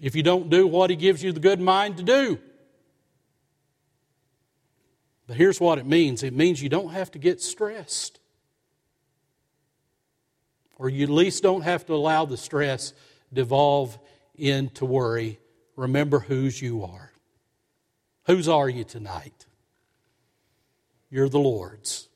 if 0.00 0.14
you 0.14 0.22
don't 0.22 0.50
do 0.50 0.66
what 0.66 0.90
He 0.90 0.96
gives 0.96 1.22
you 1.22 1.32
the 1.32 1.40
good 1.40 1.60
mind 1.60 1.96
to 1.98 2.02
do. 2.02 2.38
But 5.26 5.36
here's 5.36 5.60
what 5.60 5.78
it 5.78 5.86
means 5.86 6.22
it 6.22 6.34
means 6.34 6.62
you 6.62 6.68
don't 6.68 6.90
have 6.90 7.10
to 7.12 7.18
get 7.18 7.40
stressed. 7.40 8.20
Or 10.78 10.88
you 10.88 11.04
at 11.04 11.10
least 11.10 11.42
don't 11.42 11.62
have 11.62 11.86
to 11.86 11.94
allow 11.94 12.26
the 12.26 12.36
stress 12.36 12.92
devolve 13.32 13.98
into 14.34 14.84
worry. 14.84 15.40
Remember 15.74 16.20
whose 16.20 16.60
you 16.60 16.84
are. 16.84 17.12
Whose 18.26 18.48
are 18.48 18.68
you 18.68 18.84
tonight? 18.84 19.46
You're 21.10 21.28
the 21.28 21.38
Lord's. 21.38 22.08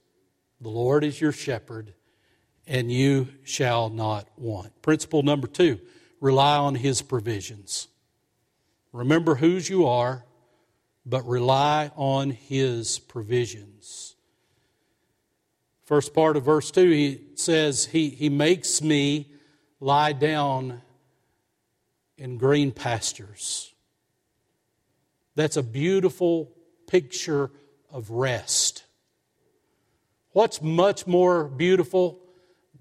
The 0.61 0.69
Lord 0.69 1.05
is 1.05 1.21
your 1.21 1.33
shepherd, 1.33 1.95
and 2.67 2.93
you 2.93 3.29
shall 3.45 3.89
not 3.89 4.29
want. 4.37 4.83
Principle 4.83 5.23
number 5.23 5.47
two 5.47 5.81
rely 6.21 6.57
on 6.57 6.75
His 6.75 7.03
provisions. 7.03 7.89
Remember 8.93 9.37
whose 9.37 9.69
you 9.69 9.87
are, 9.87 10.25
but 11.07 11.27
rely 11.27 11.91
on 11.97 12.31
His 12.31 12.99
provisions. 12.99 14.17
First 15.85 16.15
part 16.15 16.37
of 16.37 16.45
verse 16.45 16.71
2, 16.71 16.91
he 16.91 17.21
says, 17.35 17.87
He, 17.87 18.11
he 18.11 18.29
makes 18.29 18.81
me 18.81 19.33
lie 19.81 20.13
down 20.13 20.83
in 22.17 22.37
green 22.37 22.71
pastures. 22.71 23.73
That's 25.35 25.57
a 25.57 25.63
beautiful 25.63 26.53
picture 26.87 27.51
of 27.91 28.11
rest. 28.11 28.85
What's 30.33 30.63
much 30.63 31.07
more 31.07 31.45
beautiful 31.45 32.21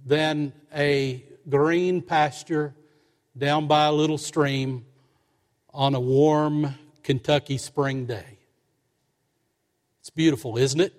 than 0.06 0.54
a 0.76 1.24
green 1.50 2.02
pasture 2.02 2.76
down 3.40 3.68
by 3.68 3.86
a 3.86 3.92
little 3.92 4.18
stream 4.18 4.86
on 5.74 5.96
a 5.96 6.00
warm 6.00 6.76
Kentucky 7.04 7.58
spring 7.58 8.06
day. 8.06 8.38
It's 10.02 10.10
beautiful, 10.10 10.58
isn't 10.58 10.82
it? 10.82 10.94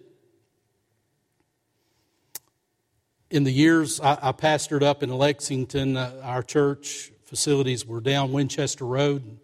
In 3.30 3.44
the 3.44 3.52
years 3.52 4.00
I, 4.00 4.18
I 4.20 4.32
pastored 4.32 4.82
up 4.82 5.02
in 5.02 5.10
Lexington, 5.10 5.96
uh, 5.96 6.20
our 6.24 6.42
church 6.42 7.12
facilities 7.24 7.86
were 7.86 8.00
down 8.00 8.32
Winchester 8.32 8.84
Road. 8.84 9.22
And 9.22 9.38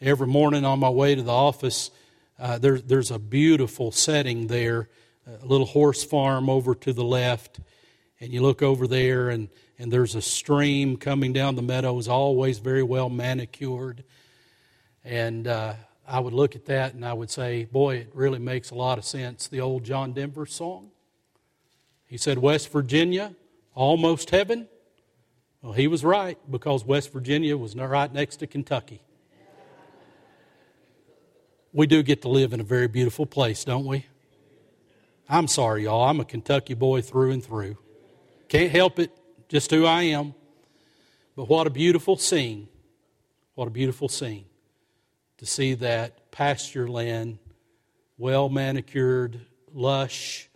every 0.00 0.26
morning 0.26 0.64
on 0.64 0.78
my 0.78 0.88
way 0.88 1.14
to 1.14 1.22
the 1.22 1.32
office, 1.32 1.90
uh, 2.38 2.58
there, 2.58 2.78
there's 2.78 3.10
a 3.10 3.18
beautiful 3.18 3.90
setting 3.90 4.46
there, 4.46 4.88
a 5.26 5.44
little 5.44 5.66
horse 5.66 6.04
farm 6.04 6.48
over 6.48 6.74
to 6.74 6.92
the 6.92 7.04
left. 7.04 7.60
And 8.20 8.32
you 8.32 8.42
look 8.42 8.62
over 8.62 8.86
there, 8.86 9.28
and 9.28 9.48
and 9.78 9.92
there's 9.92 10.14
a 10.14 10.22
stream 10.22 10.96
coming 10.96 11.32
down 11.32 11.54
the 11.54 11.62
meadow, 11.62 11.98
is 11.98 12.08
always 12.08 12.58
very 12.58 12.82
well 12.82 13.10
manicured. 13.10 14.04
And 15.04 15.46
uh, 15.46 15.74
I 16.06 16.20
would 16.20 16.32
look 16.32 16.56
at 16.56 16.66
that 16.66 16.94
and 16.94 17.04
I 17.04 17.12
would 17.12 17.30
say, 17.30 17.64
boy, 17.64 17.96
it 17.96 18.10
really 18.14 18.38
makes 18.38 18.70
a 18.70 18.74
lot 18.74 18.98
of 18.98 19.04
sense. 19.04 19.48
The 19.48 19.60
old 19.60 19.84
John 19.84 20.12
Denver 20.12 20.46
song. 20.46 20.90
He 22.06 22.16
said, 22.16 22.38
West 22.38 22.72
Virginia, 22.72 23.34
almost 23.74 24.30
heaven. 24.30 24.68
Well, 25.60 25.72
he 25.72 25.88
was 25.88 26.04
right 26.04 26.38
because 26.50 26.84
West 26.84 27.12
Virginia 27.12 27.56
was 27.56 27.74
right 27.74 28.12
next 28.12 28.36
to 28.36 28.46
Kentucky. 28.46 29.02
We 31.72 31.86
do 31.86 32.02
get 32.02 32.22
to 32.22 32.28
live 32.28 32.52
in 32.52 32.60
a 32.60 32.64
very 32.64 32.88
beautiful 32.88 33.26
place, 33.26 33.64
don't 33.64 33.84
we? 33.84 34.06
I'm 35.28 35.48
sorry, 35.48 35.84
y'all. 35.84 36.08
I'm 36.08 36.20
a 36.20 36.24
Kentucky 36.24 36.74
boy 36.74 37.02
through 37.02 37.32
and 37.32 37.44
through. 37.44 37.76
Can't 38.48 38.70
help 38.70 38.98
it, 38.98 39.10
just 39.48 39.70
who 39.70 39.84
I 39.84 40.02
am. 40.02 40.34
But 41.34 41.48
what 41.48 41.66
a 41.66 41.70
beautiful 41.70 42.16
scene. 42.16 42.68
What 43.54 43.68
a 43.68 43.70
beautiful 43.70 44.08
scene 44.08 44.44
to 45.38 45.46
see 45.46 45.74
that 45.74 46.30
pasture 46.30 46.88
land, 46.88 47.38
well 48.18 48.48
manicured, 48.48 49.40
lush, 49.72 50.48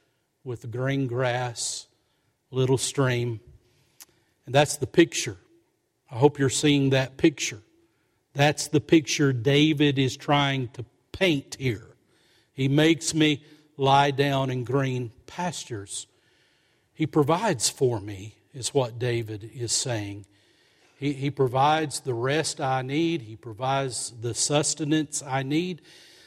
with 0.44 0.70
green 0.70 1.06
grass, 1.06 1.86
little 2.50 2.78
stream. 2.78 3.40
And 4.46 4.54
that's 4.54 4.76
the 4.76 4.86
picture. 4.86 5.36
I 6.10 6.16
hope 6.16 6.38
you're 6.38 6.48
seeing 6.48 6.90
that 6.90 7.16
picture. 7.16 7.60
That's 8.34 8.68
the 8.68 8.80
picture 8.80 9.32
David 9.32 9.98
is 9.98 10.16
trying 10.16 10.68
to 10.68 10.84
paint 11.12 11.56
here. 11.58 11.96
He 12.52 12.68
makes 12.68 13.14
me 13.14 13.44
lie 13.76 14.10
down 14.10 14.50
in 14.50 14.64
green 14.64 15.12
pastures. 15.26 16.06
He 17.00 17.06
provides 17.06 17.70
for 17.70 17.98
me, 17.98 18.34
is 18.52 18.74
what 18.74 18.98
David 18.98 19.50
is 19.54 19.72
saying. 19.72 20.26
He, 20.98 21.14
he 21.14 21.30
provides 21.30 22.00
the 22.00 22.12
rest 22.12 22.60
I 22.60 22.82
need, 22.82 23.22
He 23.22 23.36
provides 23.36 24.12
the 24.20 24.34
sustenance 24.34 25.22
I 25.26 25.42
need. 25.42 25.80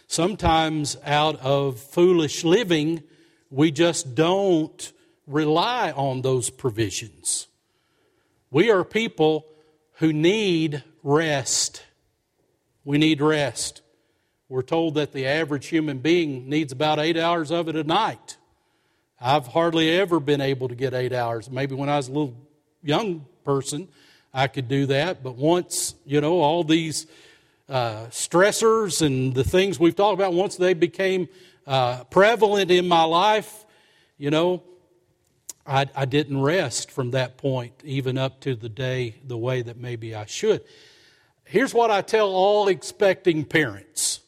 Sometimes, 0.07 0.97
out 1.03 1.39
of 1.41 1.79
foolish 1.79 2.43
living, 2.43 3.03
we 3.51 3.69
just 3.69 4.15
don't 4.15 4.91
rely 5.27 5.91
on 5.91 6.23
those 6.23 6.49
provisions. 6.49 7.45
We 8.49 8.71
are 8.71 8.83
people 8.83 9.45
who 9.97 10.11
need 10.11 10.81
rest. 11.03 11.83
We 12.83 12.97
need 12.97 13.21
rest. 13.21 13.83
We're 14.49 14.63
told 14.63 14.95
that 14.95 15.11
the 15.11 15.27
average 15.27 15.67
human 15.67 15.99
being 15.99 16.49
needs 16.49 16.73
about 16.73 16.97
eight 16.97 17.15
hours 17.15 17.51
of 17.51 17.69
it 17.69 17.75
a 17.75 17.83
night. 17.83 18.37
I've 19.25 19.47
hardly 19.47 19.89
ever 19.89 20.19
been 20.19 20.41
able 20.41 20.67
to 20.67 20.75
get 20.75 20.93
eight 20.93 21.13
hours. 21.13 21.49
Maybe 21.49 21.75
when 21.75 21.87
I 21.87 21.95
was 21.95 22.09
a 22.09 22.11
little 22.11 22.35
young 22.83 23.25
person, 23.45 23.87
I 24.33 24.47
could 24.47 24.67
do 24.67 24.87
that. 24.87 25.23
But 25.23 25.37
once, 25.37 25.95
you 26.05 26.19
know, 26.19 26.41
all 26.41 26.65
these 26.65 27.07
uh, 27.69 28.07
stressors 28.07 29.01
and 29.01 29.33
the 29.33 29.45
things 29.45 29.79
we've 29.79 29.95
talked 29.95 30.15
about, 30.15 30.33
once 30.33 30.57
they 30.57 30.73
became 30.73 31.29
uh, 31.65 32.03
prevalent 32.05 32.69
in 32.69 32.85
my 32.85 33.05
life, 33.05 33.65
you 34.17 34.29
know, 34.29 34.61
I, 35.65 35.85
I 35.95 36.03
didn't 36.03 36.41
rest 36.41 36.91
from 36.91 37.11
that 37.11 37.37
point, 37.37 37.73
even 37.85 38.17
up 38.17 38.41
to 38.41 38.55
the 38.55 38.67
day, 38.67 39.15
the 39.25 39.37
way 39.37 39.61
that 39.61 39.77
maybe 39.77 40.13
I 40.13 40.25
should. 40.25 40.65
Here's 41.45 41.73
what 41.73 41.91
I 41.91 42.01
tell 42.01 42.27
all 42.27 42.67
expecting 42.67 43.45
parents. 43.45 44.19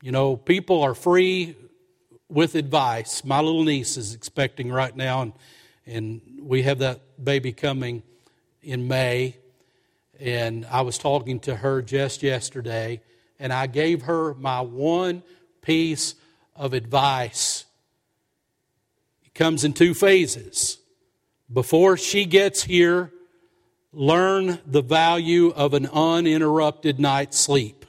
You 0.00 0.12
know, 0.12 0.38
people 0.38 0.80
are 0.82 0.94
free 0.94 1.54
with 2.30 2.54
advice. 2.54 3.24
My 3.24 3.40
little 3.40 3.64
niece 3.64 3.96
is 3.96 4.14
expecting 4.14 4.70
right 4.70 4.94
now, 4.94 5.22
and, 5.22 5.32
and 5.86 6.20
we 6.40 6.62
have 6.62 6.78
that 6.78 7.00
baby 7.22 7.52
coming 7.52 8.02
in 8.62 8.88
May. 8.88 9.36
And 10.18 10.66
I 10.66 10.82
was 10.82 10.98
talking 10.98 11.40
to 11.40 11.56
her 11.56 11.82
just 11.82 12.22
yesterday, 12.22 13.00
and 13.38 13.52
I 13.52 13.66
gave 13.66 14.02
her 14.02 14.34
my 14.34 14.60
one 14.60 15.22
piece 15.62 16.14
of 16.54 16.74
advice. 16.74 17.64
It 19.24 19.34
comes 19.34 19.64
in 19.64 19.72
two 19.72 19.94
phases. 19.94 20.78
Before 21.52 21.96
she 21.96 22.26
gets 22.26 22.62
here, 22.62 23.12
learn 23.92 24.60
the 24.66 24.82
value 24.82 25.48
of 25.50 25.74
an 25.74 25.86
uninterrupted 25.86 27.00
night's 27.00 27.38
sleep. 27.38 27.79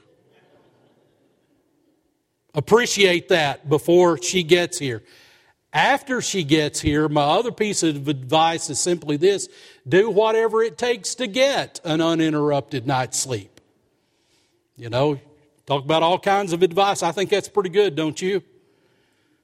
Appreciate 2.53 3.29
that 3.29 3.69
before 3.69 4.21
she 4.21 4.43
gets 4.43 4.77
here. 4.77 5.03
After 5.73 6.21
she 6.21 6.43
gets 6.43 6.81
here, 6.81 7.07
my 7.07 7.21
other 7.21 7.51
piece 7.51 7.81
of 7.81 8.09
advice 8.09 8.69
is 8.69 8.79
simply 8.79 9.15
this 9.15 9.47
do 9.87 10.09
whatever 10.09 10.61
it 10.61 10.77
takes 10.77 11.15
to 11.15 11.27
get 11.27 11.79
an 11.85 12.01
uninterrupted 12.01 12.85
night's 12.85 13.17
sleep. 13.17 13.61
You 14.75 14.89
know, 14.89 15.19
talk 15.65 15.85
about 15.85 16.03
all 16.03 16.19
kinds 16.19 16.51
of 16.51 16.61
advice. 16.61 17.03
I 17.03 17.13
think 17.13 17.29
that's 17.29 17.47
pretty 17.47 17.69
good, 17.69 17.95
don't 17.95 18.21
you? 18.21 18.43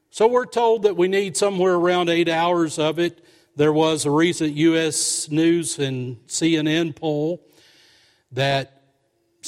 So 0.10 0.28
we're 0.28 0.46
told 0.46 0.84
that 0.84 0.98
we 0.98 1.08
need 1.08 1.38
somewhere 1.38 1.76
around 1.76 2.10
eight 2.10 2.28
hours 2.28 2.78
of 2.78 3.00
it. 3.00 3.24
There 3.56 3.74
was 3.74 4.06
a 4.06 4.12
recent 4.12 4.54
U.S. 4.54 5.30
News 5.30 5.80
and 5.80 6.18
CNN 6.28 6.96
poll 6.96 7.42
that 8.32 8.77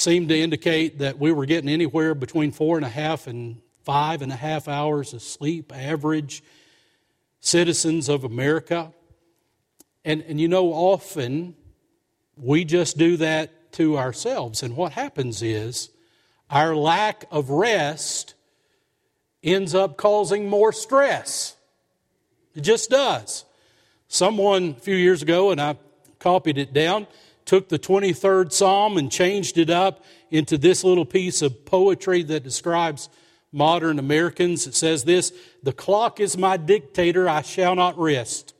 seemed 0.00 0.28
to 0.30 0.38
indicate 0.38 0.98
that 0.98 1.18
we 1.18 1.32
were 1.32 1.46
getting 1.46 1.68
anywhere 1.68 2.14
between 2.14 2.52
four 2.52 2.76
and 2.76 2.86
a 2.86 2.90
half 2.90 3.26
and 3.26 3.60
five 3.82 4.22
and 4.22 4.32
a 4.32 4.36
half 4.36 4.68
hours 4.68 5.12
of 5.12 5.22
sleep, 5.22 5.72
average 5.74 6.42
citizens 7.40 8.08
of 8.08 8.24
America. 8.24 8.92
And, 10.04 10.22
and 10.22 10.40
you 10.40 10.48
know, 10.48 10.72
often 10.72 11.54
we 12.36 12.64
just 12.64 12.96
do 12.96 13.16
that 13.18 13.72
to 13.72 13.98
ourselves. 13.98 14.62
And 14.62 14.76
what 14.76 14.92
happens 14.92 15.42
is 15.42 15.90
our 16.48 16.74
lack 16.74 17.24
of 17.30 17.50
rest 17.50 18.34
ends 19.42 19.74
up 19.74 19.96
causing 19.96 20.48
more 20.48 20.72
stress. 20.72 21.56
It 22.54 22.62
just 22.62 22.90
does. 22.90 23.44
Someone 24.08 24.70
a 24.70 24.80
few 24.80 24.96
years 24.96 25.22
ago, 25.22 25.50
and 25.50 25.60
I 25.60 25.76
copied 26.18 26.58
it 26.58 26.72
down, 26.72 27.06
took 27.50 27.68
the 27.68 27.80
23rd 27.80 28.52
Psalm 28.52 28.96
and 28.96 29.10
changed 29.10 29.58
it 29.58 29.70
up 29.70 30.04
into 30.30 30.56
this 30.56 30.84
little 30.84 31.04
piece 31.04 31.42
of 31.42 31.64
poetry 31.64 32.22
that 32.22 32.44
describes 32.44 33.08
modern 33.50 33.98
Americans. 33.98 34.68
It 34.68 34.76
says 34.76 35.02
this 35.02 35.32
The 35.64 35.72
clock 35.72 36.20
is 36.20 36.38
my 36.38 36.56
dictator, 36.56 37.28
I 37.28 37.42
shall 37.42 37.74
not 37.74 37.98
rest. 37.98 38.54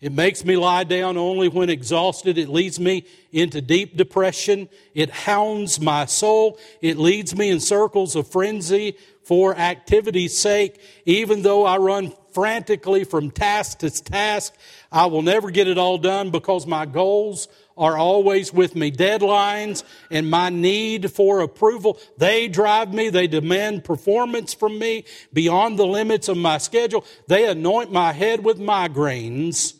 It 0.00 0.12
makes 0.12 0.44
me 0.44 0.56
lie 0.56 0.84
down 0.84 1.16
only 1.16 1.48
when 1.48 1.68
exhausted. 1.68 2.38
It 2.38 2.48
leads 2.48 2.78
me 2.78 3.04
into 3.32 3.60
deep 3.60 3.96
depression. 3.96 4.68
It 4.94 5.10
hounds 5.10 5.80
my 5.80 6.04
soul. 6.04 6.60
It 6.80 6.98
leads 6.98 7.34
me 7.34 7.50
in 7.50 7.58
circles 7.58 8.14
of 8.14 8.28
frenzy 8.28 8.96
for 9.24 9.56
activity's 9.56 10.38
sake. 10.38 10.80
Even 11.04 11.42
though 11.42 11.66
I 11.66 11.78
run 11.78 12.12
frantically 12.32 13.02
from 13.02 13.32
task 13.32 13.78
to 13.78 13.90
task, 13.90 14.54
I 14.92 15.06
will 15.06 15.22
never 15.22 15.50
get 15.50 15.66
it 15.66 15.78
all 15.78 15.98
done 15.98 16.30
because 16.30 16.64
my 16.64 16.86
goals 16.86 17.48
are 17.76 17.96
always 17.96 18.52
with 18.52 18.76
me. 18.76 18.90
Deadlines 18.90 19.82
and 20.10 20.30
my 20.30 20.48
need 20.48 21.10
for 21.10 21.40
approval, 21.40 21.98
they 22.16 22.48
drive 22.48 22.92
me. 22.92 23.08
They 23.08 23.26
demand 23.26 23.84
performance 23.84 24.54
from 24.54 24.78
me 24.78 25.04
beyond 25.32 25.78
the 25.78 25.86
limits 25.86 26.28
of 26.28 26.36
my 26.36 26.58
schedule. 26.58 27.04
They 27.26 27.48
anoint 27.48 27.92
my 27.92 28.12
head 28.12 28.44
with 28.44 28.58
migraines. 28.58 29.74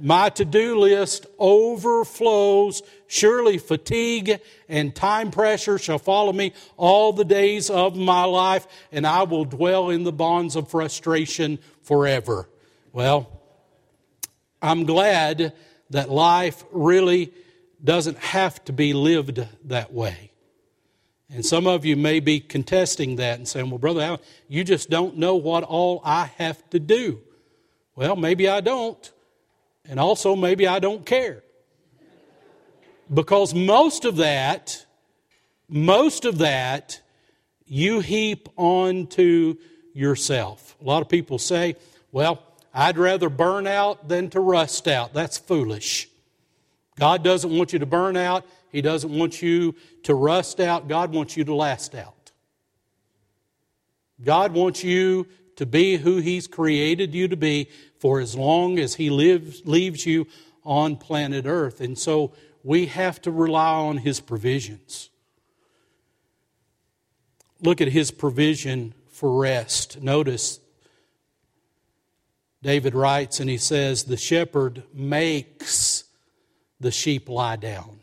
My 0.00 0.28
to 0.30 0.44
do 0.44 0.78
list 0.78 1.26
overflows. 1.38 2.82
Surely 3.06 3.58
fatigue 3.58 4.40
and 4.68 4.94
time 4.94 5.30
pressure 5.30 5.78
shall 5.78 5.98
follow 5.98 6.32
me 6.32 6.52
all 6.76 7.12
the 7.12 7.24
days 7.24 7.70
of 7.70 7.96
my 7.96 8.24
life, 8.24 8.66
and 8.90 9.06
I 9.06 9.22
will 9.22 9.44
dwell 9.44 9.90
in 9.90 10.02
the 10.02 10.12
bonds 10.12 10.56
of 10.56 10.68
frustration 10.68 11.60
forever. 11.82 12.48
Well, 12.92 13.40
I'm 14.60 14.84
glad 14.84 15.52
that 15.90 16.10
life 16.10 16.64
really 16.70 17.32
doesn't 17.82 18.18
have 18.18 18.64
to 18.64 18.72
be 18.72 18.92
lived 18.92 19.46
that 19.64 19.92
way. 19.92 20.30
And 21.30 21.44
some 21.44 21.66
of 21.66 21.84
you 21.84 21.96
may 21.96 22.20
be 22.20 22.40
contesting 22.40 23.16
that 23.16 23.38
and 23.38 23.48
saying, 23.48 23.70
well, 23.70 23.78
Brother 23.78 24.02
Allen, 24.02 24.20
you 24.48 24.62
just 24.64 24.90
don't 24.90 25.16
know 25.16 25.36
what 25.36 25.64
all 25.64 26.00
I 26.04 26.26
have 26.36 26.68
to 26.70 26.78
do. 26.78 27.20
Well, 27.96 28.16
maybe 28.16 28.48
I 28.48 28.60
don't. 28.60 29.12
And 29.86 30.00
also, 30.00 30.34
maybe 30.36 30.66
I 30.66 30.78
don't 30.78 31.04
care. 31.04 31.42
Because 33.12 33.54
most 33.54 34.04
of 34.04 34.16
that, 34.16 34.86
most 35.68 36.24
of 36.24 36.38
that, 36.38 37.00
you 37.66 38.00
heap 38.00 38.48
onto 38.56 39.56
yourself. 39.92 40.76
A 40.80 40.84
lot 40.84 41.02
of 41.02 41.08
people 41.08 41.38
say, 41.38 41.76
well, 42.12 42.42
I'd 42.74 42.98
rather 42.98 43.28
burn 43.28 43.68
out 43.68 44.08
than 44.08 44.28
to 44.30 44.40
rust 44.40 44.88
out. 44.88 45.14
That's 45.14 45.38
foolish. 45.38 46.08
God 46.98 47.22
doesn't 47.22 47.56
want 47.56 47.72
you 47.72 47.78
to 47.78 47.86
burn 47.86 48.16
out. 48.16 48.44
He 48.72 48.82
doesn't 48.82 49.16
want 49.16 49.40
you 49.40 49.76
to 50.02 50.14
rust 50.14 50.58
out. 50.58 50.88
God 50.88 51.12
wants 51.12 51.36
you 51.36 51.44
to 51.44 51.54
last 51.54 51.94
out. 51.94 52.32
God 54.22 54.52
wants 54.52 54.82
you 54.82 55.28
to 55.56 55.66
be 55.66 55.96
who 55.96 56.18
He's 56.18 56.48
created 56.48 57.14
you 57.14 57.28
to 57.28 57.36
be 57.36 57.68
for 57.98 58.18
as 58.20 58.34
long 58.34 58.80
as 58.80 58.94
He 58.94 59.10
lives, 59.10 59.62
leaves 59.64 60.04
you 60.04 60.26
on 60.64 60.96
planet 60.96 61.46
Earth. 61.46 61.80
And 61.80 61.96
so 61.96 62.32
we 62.64 62.86
have 62.86 63.22
to 63.22 63.30
rely 63.30 63.74
on 63.74 63.98
His 63.98 64.18
provisions. 64.18 65.10
Look 67.60 67.80
at 67.80 67.88
His 67.88 68.10
provision 68.10 68.94
for 69.10 69.38
rest. 69.38 70.02
Notice 70.02 70.58
David 72.64 72.94
writes 72.94 73.40
and 73.40 73.50
he 73.50 73.58
says, 73.58 74.04
The 74.04 74.16
shepherd 74.16 74.84
makes 74.94 76.04
the 76.80 76.90
sheep 76.90 77.28
lie 77.28 77.56
down. 77.56 78.00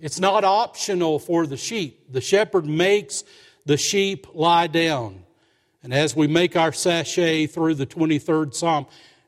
It's 0.00 0.18
not 0.18 0.44
optional 0.44 1.18
for 1.18 1.46
the 1.46 1.58
sheep. 1.58 2.10
The 2.10 2.22
shepherd 2.22 2.64
makes 2.64 3.22
the 3.66 3.76
sheep 3.76 4.26
lie 4.32 4.66
down. 4.66 5.24
And 5.82 5.92
as 5.92 6.16
we 6.16 6.26
make 6.26 6.56
our 6.56 6.72
sashay 6.72 7.46
through 7.46 7.74
the 7.74 7.86
23rd 7.86 8.54
Psalm, 8.54 8.86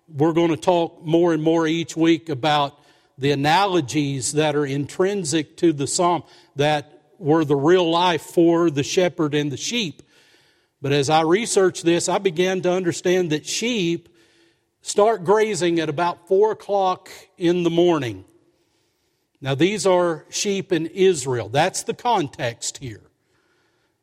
we're 0.08 0.32
going 0.32 0.50
to 0.50 0.56
talk 0.56 1.04
more 1.04 1.34
and 1.34 1.42
more 1.42 1.66
each 1.66 1.94
week 1.94 2.30
about 2.30 2.78
the 3.18 3.32
analogies 3.32 4.32
that 4.32 4.56
are 4.56 4.64
intrinsic 4.64 5.58
to 5.58 5.74
the 5.74 5.86
psalm 5.86 6.22
that 6.56 7.02
were 7.18 7.44
the 7.44 7.54
real 7.54 7.88
life 7.88 8.22
for 8.22 8.70
the 8.70 8.82
shepherd 8.82 9.34
and 9.34 9.52
the 9.52 9.58
sheep. 9.58 10.02
But 10.82 10.90
as 10.90 11.08
I 11.08 11.20
researched 11.20 11.84
this, 11.84 12.08
I 12.08 12.18
began 12.18 12.60
to 12.62 12.72
understand 12.72 13.30
that 13.30 13.46
sheep 13.46 14.08
start 14.82 15.22
grazing 15.22 15.78
at 15.78 15.88
about 15.88 16.26
four 16.26 16.50
o'clock 16.50 17.08
in 17.38 17.62
the 17.62 17.70
morning. 17.70 18.24
Now, 19.40 19.54
these 19.54 19.86
are 19.86 20.26
sheep 20.28 20.72
in 20.72 20.86
Israel. 20.86 21.48
That's 21.48 21.84
the 21.84 21.94
context 21.94 22.78
here. 22.78 23.00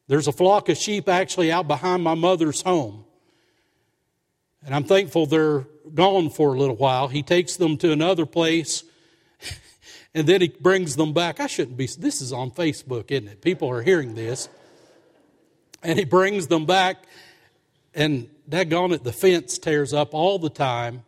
There's 0.08 0.28
a 0.28 0.32
flock 0.32 0.70
of 0.70 0.78
sheep 0.78 1.10
actually 1.10 1.52
out 1.52 1.68
behind 1.68 2.02
my 2.02 2.16
mother's 2.16 2.62
home. 2.62 3.04
And 4.66 4.74
I'm 4.74 4.86
thankful 4.86 5.26
they're 5.26 5.68
gone 5.94 6.30
for 6.30 6.54
a 6.54 6.58
little 6.58 6.76
while. 6.76 7.10
He 7.10 7.24
takes 7.24 7.58
them 7.58 7.78
to 7.78 7.92
another 7.92 8.26
place 8.26 8.84
and 10.14 10.28
then 10.28 10.42
he 10.42 10.48
brings 10.48 10.96
them 10.96 11.14
back. 11.14 11.42
I 11.42 11.48
shouldn't 11.48 11.78
be, 11.78 11.88
this 11.88 12.22
is 12.22 12.32
on 12.32 12.52
Facebook, 12.52 13.12
isn't 13.12 13.28
it? 13.28 13.42
People 13.42 13.70
are 13.70 13.82
hearing 13.82 14.16
this. 14.16 14.50
And 15.82 15.98
he 15.98 16.06
brings 16.06 16.48
them 16.48 16.66
back, 16.66 17.06
and 17.94 18.30
daggone 18.50 18.94
it, 18.94 19.04
the 19.04 19.14
fence 19.14 19.58
tears 19.58 19.94
up 19.94 20.14
all 20.14 20.40
the 20.40 20.50
time. 20.50 21.04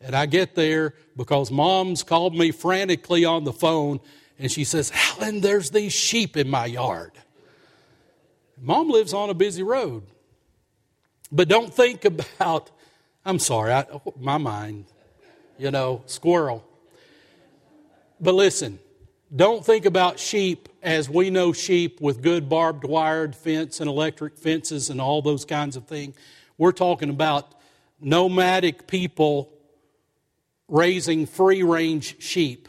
And 0.00 0.14
I 0.14 0.26
get 0.26 0.54
there 0.54 0.94
because 1.16 1.50
mom's 1.50 2.02
called 2.02 2.34
me 2.34 2.50
frantically 2.50 3.24
on 3.24 3.44
the 3.44 3.52
phone, 3.52 4.00
and 4.38 4.50
she 4.50 4.64
says, 4.64 4.90
Alan, 4.94 5.40
there's 5.40 5.70
these 5.70 5.92
sheep 5.92 6.36
in 6.36 6.48
my 6.48 6.66
yard. 6.66 7.12
Mom 8.60 8.88
lives 8.88 9.12
on 9.12 9.30
a 9.30 9.34
busy 9.34 9.62
road. 9.62 10.02
But 11.30 11.48
don't 11.48 11.72
think 11.72 12.04
about, 12.04 12.70
I'm 13.24 13.38
sorry, 13.38 13.72
I, 13.72 13.86
oh, 13.92 14.14
my 14.18 14.38
mind, 14.38 14.86
you 15.58 15.70
know, 15.70 16.02
squirrel. 16.06 16.64
But 18.20 18.34
listen, 18.34 18.78
don't 19.34 19.64
think 19.64 19.84
about 19.84 20.18
sheep 20.18 20.68
as 20.82 21.08
we 21.08 21.30
know 21.30 21.52
sheep 21.52 22.00
with 22.00 22.22
good 22.22 22.48
barbed 22.48 22.84
wired 22.84 23.36
fence 23.36 23.80
and 23.80 23.88
electric 23.88 24.36
fences 24.36 24.90
and 24.90 25.00
all 25.00 25.22
those 25.22 25.44
kinds 25.44 25.76
of 25.76 25.86
things. 25.86 26.16
We're 26.56 26.72
talking 26.72 27.10
about 27.10 27.54
nomadic 28.00 28.86
people 28.86 29.52
raising 30.68 31.26
free 31.26 31.62
range 31.62 32.22
sheep. 32.22 32.68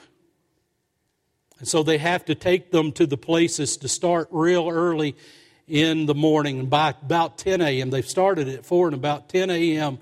And 1.59 1.68
so 1.68 1.84
they 1.84 1.99
have 1.99 2.26
to 2.26 2.36
take 2.36 2.72
them 2.72 2.91
to 2.93 3.05
the 3.05 3.18
places 3.18 3.78
to 3.78 3.88
start 3.88 4.28
real 4.32 4.68
early 4.68 5.16
in 5.68 6.07
the 6.07 6.16
morning. 6.16 6.59
And 6.59 6.70
by 6.70 6.95
about 7.01 7.38
10 7.38 7.62
a.m., 7.62 7.91
they've 7.91 8.07
started 8.07 8.49
at 8.49 8.66
4, 8.66 8.88
and 8.88 8.95
about 8.95 9.30
10 9.30 9.49
a.m., 9.49 9.99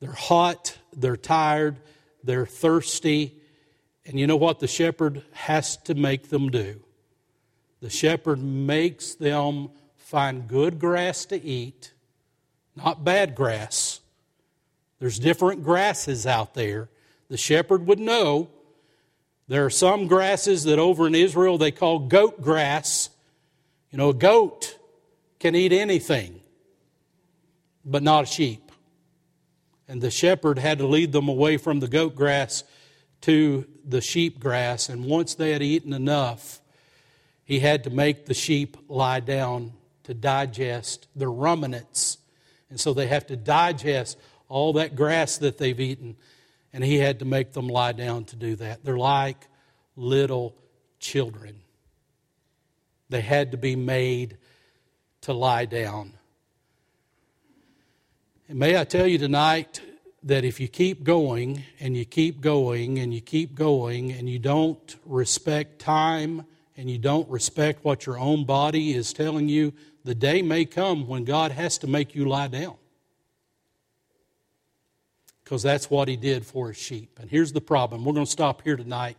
they're 0.00 0.12
hot, 0.12 0.78
they're 0.96 1.16
tired, 1.16 1.78
they're 2.22 2.46
thirsty, 2.46 3.34
and 4.06 4.20
you 4.20 4.26
know 4.26 4.36
what 4.36 4.60
the 4.60 4.66
shepherd 4.66 5.22
has 5.32 5.76
to 5.78 5.94
make 5.94 6.28
them 6.28 6.50
do? 6.50 6.83
The 7.84 7.90
shepherd 7.90 8.42
makes 8.42 9.14
them 9.14 9.68
find 9.98 10.48
good 10.48 10.78
grass 10.78 11.26
to 11.26 11.44
eat, 11.44 11.92
not 12.74 13.04
bad 13.04 13.34
grass. 13.34 14.00
There's 15.00 15.18
different 15.18 15.62
grasses 15.62 16.26
out 16.26 16.54
there. 16.54 16.88
The 17.28 17.36
shepherd 17.36 17.86
would 17.86 18.00
know. 18.00 18.48
There 19.48 19.66
are 19.66 19.70
some 19.70 20.06
grasses 20.06 20.64
that 20.64 20.78
over 20.78 21.06
in 21.06 21.14
Israel 21.14 21.58
they 21.58 21.72
call 21.72 21.98
goat 21.98 22.40
grass. 22.40 23.10
You 23.90 23.98
know, 23.98 24.08
a 24.08 24.14
goat 24.14 24.78
can 25.38 25.54
eat 25.54 25.74
anything, 25.74 26.40
but 27.84 28.02
not 28.02 28.24
a 28.24 28.26
sheep. 28.26 28.72
And 29.88 30.00
the 30.00 30.10
shepherd 30.10 30.58
had 30.58 30.78
to 30.78 30.86
lead 30.86 31.12
them 31.12 31.28
away 31.28 31.58
from 31.58 31.80
the 31.80 31.88
goat 31.88 32.14
grass 32.14 32.64
to 33.20 33.66
the 33.86 34.00
sheep 34.00 34.40
grass, 34.40 34.88
and 34.88 35.04
once 35.04 35.34
they 35.34 35.50
had 35.50 35.60
eaten 35.60 35.92
enough, 35.92 36.62
he 37.44 37.60
had 37.60 37.84
to 37.84 37.90
make 37.90 38.26
the 38.26 38.34
sheep 38.34 38.76
lie 38.88 39.20
down 39.20 39.72
to 40.04 40.14
digest 40.14 41.06
the 41.14 41.28
ruminants. 41.28 42.18
And 42.70 42.80
so 42.80 42.94
they 42.94 43.06
have 43.06 43.26
to 43.26 43.36
digest 43.36 44.18
all 44.48 44.74
that 44.74 44.96
grass 44.96 45.38
that 45.38 45.58
they've 45.58 45.78
eaten, 45.78 46.16
and 46.72 46.84
he 46.84 46.98
had 46.98 47.18
to 47.20 47.24
make 47.24 47.52
them 47.52 47.68
lie 47.68 47.92
down 47.92 48.24
to 48.26 48.36
do 48.36 48.56
that. 48.56 48.84
They're 48.84 48.96
like 48.96 49.46
little 49.96 50.56
children. 50.98 51.60
They 53.08 53.20
had 53.20 53.52
to 53.52 53.56
be 53.56 53.76
made 53.76 54.38
to 55.22 55.32
lie 55.32 55.66
down. 55.66 56.14
And 58.48 58.58
may 58.58 58.78
I 58.78 58.84
tell 58.84 59.06
you 59.06 59.18
tonight, 59.18 59.80
that 60.24 60.42
if 60.42 60.58
you 60.58 60.66
keep 60.68 61.04
going 61.04 61.64
and 61.78 61.94
you 61.96 62.04
keep 62.06 62.40
going 62.40 62.98
and 62.98 63.12
you 63.12 63.20
keep 63.20 63.54
going 63.54 64.10
and 64.10 64.28
you 64.28 64.38
don't 64.38 64.96
respect 65.04 65.78
time 65.78 66.46
and 66.76 66.90
you 66.90 66.98
don't 66.98 67.28
respect 67.28 67.84
what 67.84 68.06
your 68.06 68.18
own 68.18 68.44
body 68.44 68.92
is 68.92 69.12
telling 69.12 69.48
you, 69.48 69.72
the 70.04 70.14
day 70.14 70.42
may 70.42 70.64
come 70.64 71.06
when 71.06 71.24
God 71.24 71.52
has 71.52 71.78
to 71.78 71.86
make 71.86 72.14
you 72.14 72.26
lie 72.26 72.48
down. 72.48 72.76
Because 75.42 75.62
that's 75.62 75.90
what 75.90 76.08
He 76.08 76.16
did 76.16 76.44
for 76.44 76.68
His 76.68 76.76
sheep. 76.76 77.18
And 77.20 77.30
here's 77.30 77.52
the 77.52 77.60
problem. 77.60 78.04
We're 78.04 78.14
going 78.14 78.26
to 78.26 78.30
stop 78.30 78.62
here 78.62 78.76
tonight. 78.76 79.16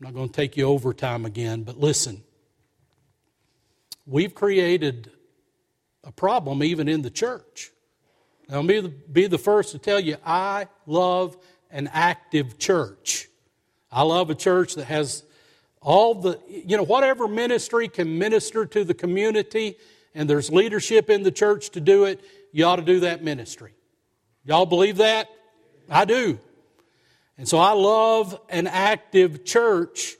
I'm 0.00 0.06
not 0.06 0.14
going 0.14 0.28
to 0.28 0.34
take 0.34 0.56
you 0.56 0.64
over 0.64 0.92
time 0.92 1.24
again, 1.24 1.62
but 1.62 1.78
listen. 1.78 2.22
We've 4.06 4.34
created 4.34 5.10
a 6.02 6.10
problem 6.10 6.62
even 6.62 6.88
in 6.88 7.02
the 7.02 7.10
church. 7.10 7.70
Now, 8.48 8.62
be 8.62 8.80
the, 8.80 8.88
be 8.88 9.28
the 9.28 9.38
first 9.38 9.70
to 9.72 9.78
tell 9.78 10.00
you, 10.00 10.16
I 10.26 10.66
love 10.86 11.36
an 11.70 11.88
active 11.92 12.58
church. 12.58 13.28
I 13.90 14.02
love 14.02 14.30
a 14.30 14.34
church 14.34 14.74
that 14.74 14.86
has 14.86 15.22
all 15.82 16.14
the, 16.14 16.38
you 16.48 16.76
know, 16.76 16.84
whatever 16.84 17.28
ministry 17.28 17.88
can 17.88 18.18
minister 18.18 18.64
to 18.64 18.84
the 18.84 18.94
community 18.94 19.76
and 20.14 20.30
there's 20.30 20.50
leadership 20.50 21.10
in 21.10 21.22
the 21.22 21.32
church 21.32 21.70
to 21.70 21.80
do 21.80 22.04
it, 22.04 22.20
you 22.52 22.64
ought 22.64 22.76
to 22.76 22.82
do 22.82 23.00
that 23.00 23.22
ministry. 23.22 23.74
Y'all 24.44 24.66
believe 24.66 24.98
that? 24.98 25.28
I 25.90 26.04
do. 26.04 26.38
And 27.36 27.48
so 27.48 27.58
I 27.58 27.72
love 27.72 28.38
an 28.48 28.66
active 28.66 29.44
church, 29.44 30.16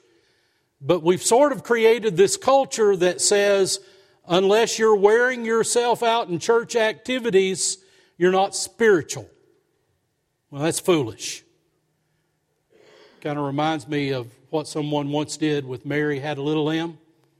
but 0.81 1.03
we've 1.03 1.23
sort 1.23 1.51
of 1.51 1.63
created 1.63 2.17
this 2.17 2.35
culture 2.35 2.95
that 2.97 3.21
says, 3.21 3.79
unless 4.27 4.77
you're 4.77 4.95
wearing 4.95 5.45
yourself 5.45 6.03
out 6.03 6.27
in 6.27 6.39
church 6.39 6.75
activities, 6.75 7.77
you're 8.17 8.31
not 8.31 8.55
spiritual. 8.55 9.29
Well, 10.49 10.63
that's 10.63 10.79
foolish. 10.79 11.43
Kind 13.21 13.39
of 13.39 13.45
reminds 13.45 13.87
me 13.87 14.11
of 14.11 14.27
what 14.53 14.67
someone 14.67 15.09
once 15.09 15.35
did 15.35 15.65
with 15.65 15.83
Mary 15.83 16.19
had 16.19 16.37
a 16.37 16.41
little 16.43 16.65
lamb. 16.65 16.99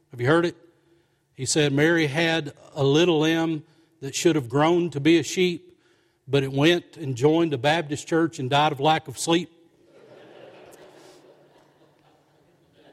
Have 0.09 0.19
you 0.19 0.25
heard 0.25 0.47
it? 0.47 0.55
He 1.35 1.45
said 1.45 1.71
Mary 1.71 2.07
had 2.07 2.53
a 2.73 2.83
little 2.83 3.19
lamb 3.19 3.61
that 4.01 4.15
should 4.15 4.35
have 4.35 4.49
grown 4.49 4.89
to 4.89 4.99
be 4.99 5.19
a 5.19 5.23
sheep, 5.23 5.77
but 6.27 6.41
it 6.41 6.51
went 6.51 6.97
and 6.97 7.15
joined 7.15 7.53
a 7.53 7.57
Baptist 7.59 8.07
church 8.07 8.39
and 8.39 8.49
died 8.49 8.71
of 8.71 8.79
lack 8.79 9.07
of 9.07 9.19
sleep. 9.19 9.51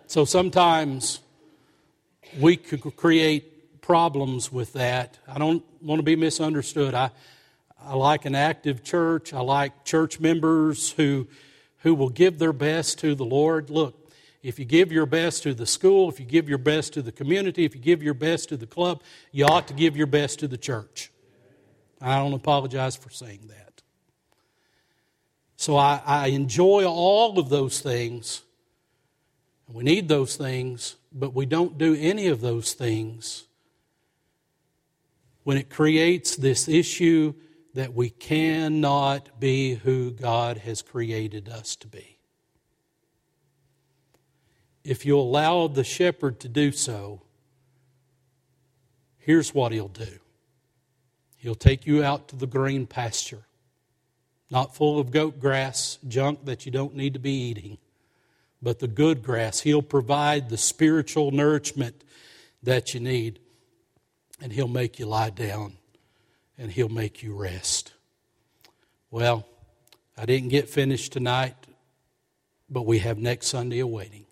So 0.06 0.26
sometimes 0.26 1.20
we 2.38 2.56
could 2.56 2.82
create 2.96 3.80
problems 3.80 4.52
with 4.52 4.74
that. 4.74 5.18
I 5.26 5.38
don't 5.38 5.64
want 5.80 5.98
to 5.98 6.02
be 6.02 6.16
misunderstood. 6.16 6.92
I, 6.92 7.10
I 7.82 7.94
like 7.94 8.26
an 8.26 8.34
active 8.34 8.84
church. 8.84 9.32
I 9.32 9.40
like 9.40 9.84
church 9.84 10.20
members 10.20 10.90
who, 10.90 11.26
who 11.78 11.94
will 11.94 12.10
give 12.10 12.38
their 12.38 12.52
best 12.52 12.98
to 12.98 13.14
the 13.14 13.24
Lord. 13.24 13.70
Look, 13.70 14.09
if 14.42 14.58
you 14.58 14.64
give 14.64 14.90
your 14.90 15.06
best 15.06 15.42
to 15.42 15.54
the 15.54 15.66
school, 15.66 16.08
if 16.08 16.18
you 16.18 16.26
give 16.26 16.48
your 16.48 16.58
best 16.58 16.94
to 16.94 17.02
the 17.02 17.12
community, 17.12 17.64
if 17.64 17.74
you 17.74 17.80
give 17.80 18.02
your 18.02 18.14
best 18.14 18.48
to 18.48 18.56
the 18.56 18.66
club, 18.66 19.02
you 19.32 19.44
ought 19.44 19.68
to 19.68 19.74
give 19.74 19.96
your 19.96 20.06
best 20.06 20.38
to 20.40 20.48
the 20.48 20.56
church. 20.56 21.10
I 22.00 22.16
don't 22.16 22.32
apologize 22.32 22.96
for 22.96 23.10
saying 23.10 23.48
that. 23.48 23.82
So 25.56 25.76
I, 25.76 26.00
I 26.06 26.26
enjoy 26.28 26.86
all 26.86 27.38
of 27.38 27.50
those 27.50 27.80
things. 27.80 28.42
We 29.68 29.84
need 29.84 30.08
those 30.08 30.36
things, 30.36 30.96
but 31.12 31.34
we 31.34 31.44
don't 31.44 31.76
do 31.76 31.94
any 31.94 32.28
of 32.28 32.40
those 32.40 32.72
things 32.72 33.44
when 35.44 35.58
it 35.58 35.68
creates 35.68 36.36
this 36.36 36.66
issue 36.66 37.34
that 37.74 37.92
we 37.94 38.08
cannot 38.08 39.38
be 39.38 39.74
who 39.74 40.10
God 40.10 40.58
has 40.58 40.80
created 40.80 41.48
us 41.48 41.76
to 41.76 41.86
be. 41.86 42.19
If 44.84 45.04
you 45.04 45.18
allow 45.18 45.66
the 45.66 45.84
shepherd 45.84 46.40
to 46.40 46.48
do 46.48 46.72
so, 46.72 47.22
here's 49.18 49.54
what 49.54 49.72
he'll 49.72 49.88
do 49.88 50.20
He'll 51.36 51.54
take 51.54 51.86
you 51.86 52.04
out 52.04 52.28
to 52.28 52.36
the 52.36 52.46
green 52.46 52.86
pasture. 52.86 53.46
not 54.50 54.74
full 54.74 54.98
of 54.98 55.10
goat 55.10 55.38
grass, 55.38 55.98
junk 56.08 56.44
that 56.44 56.66
you 56.66 56.72
don't 56.72 56.94
need 56.94 57.14
to 57.14 57.20
be 57.20 57.32
eating, 57.32 57.78
but 58.60 58.78
the 58.80 58.88
good 58.88 59.22
grass. 59.22 59.60
He'll 59.60 59.80
provide 59.80 60.48
the 60.48 60.58
spiritual 60.58 61.30
nourishment 61.30 62.02
that 62.62 62.92
you 62.92 63.00
need, 63.00 63.38
and 64.40 64.52
He'll 64.52 64.68
make 64.68 64.98
you 64.98 65.06
lie 65.06 65.30
down 65.30 65.74
and 66.58 66.70
He'll 66.70 66.88
make 66.90 67.22
you 67.22 67.34
rest. 67.34 67.94
Well, 69.10 69.46
I 70.16 70.26
didn't 70.26 70.50
get 70.50 70.68
finished 70.68 71.12
tonight, 71.12 71.54
but 72.68 72.82
we 72.82 72.98
have 72.98 73.18
next 73.18 73.46
Sunday 73.46 73.78
awaiting. 73.78 74.26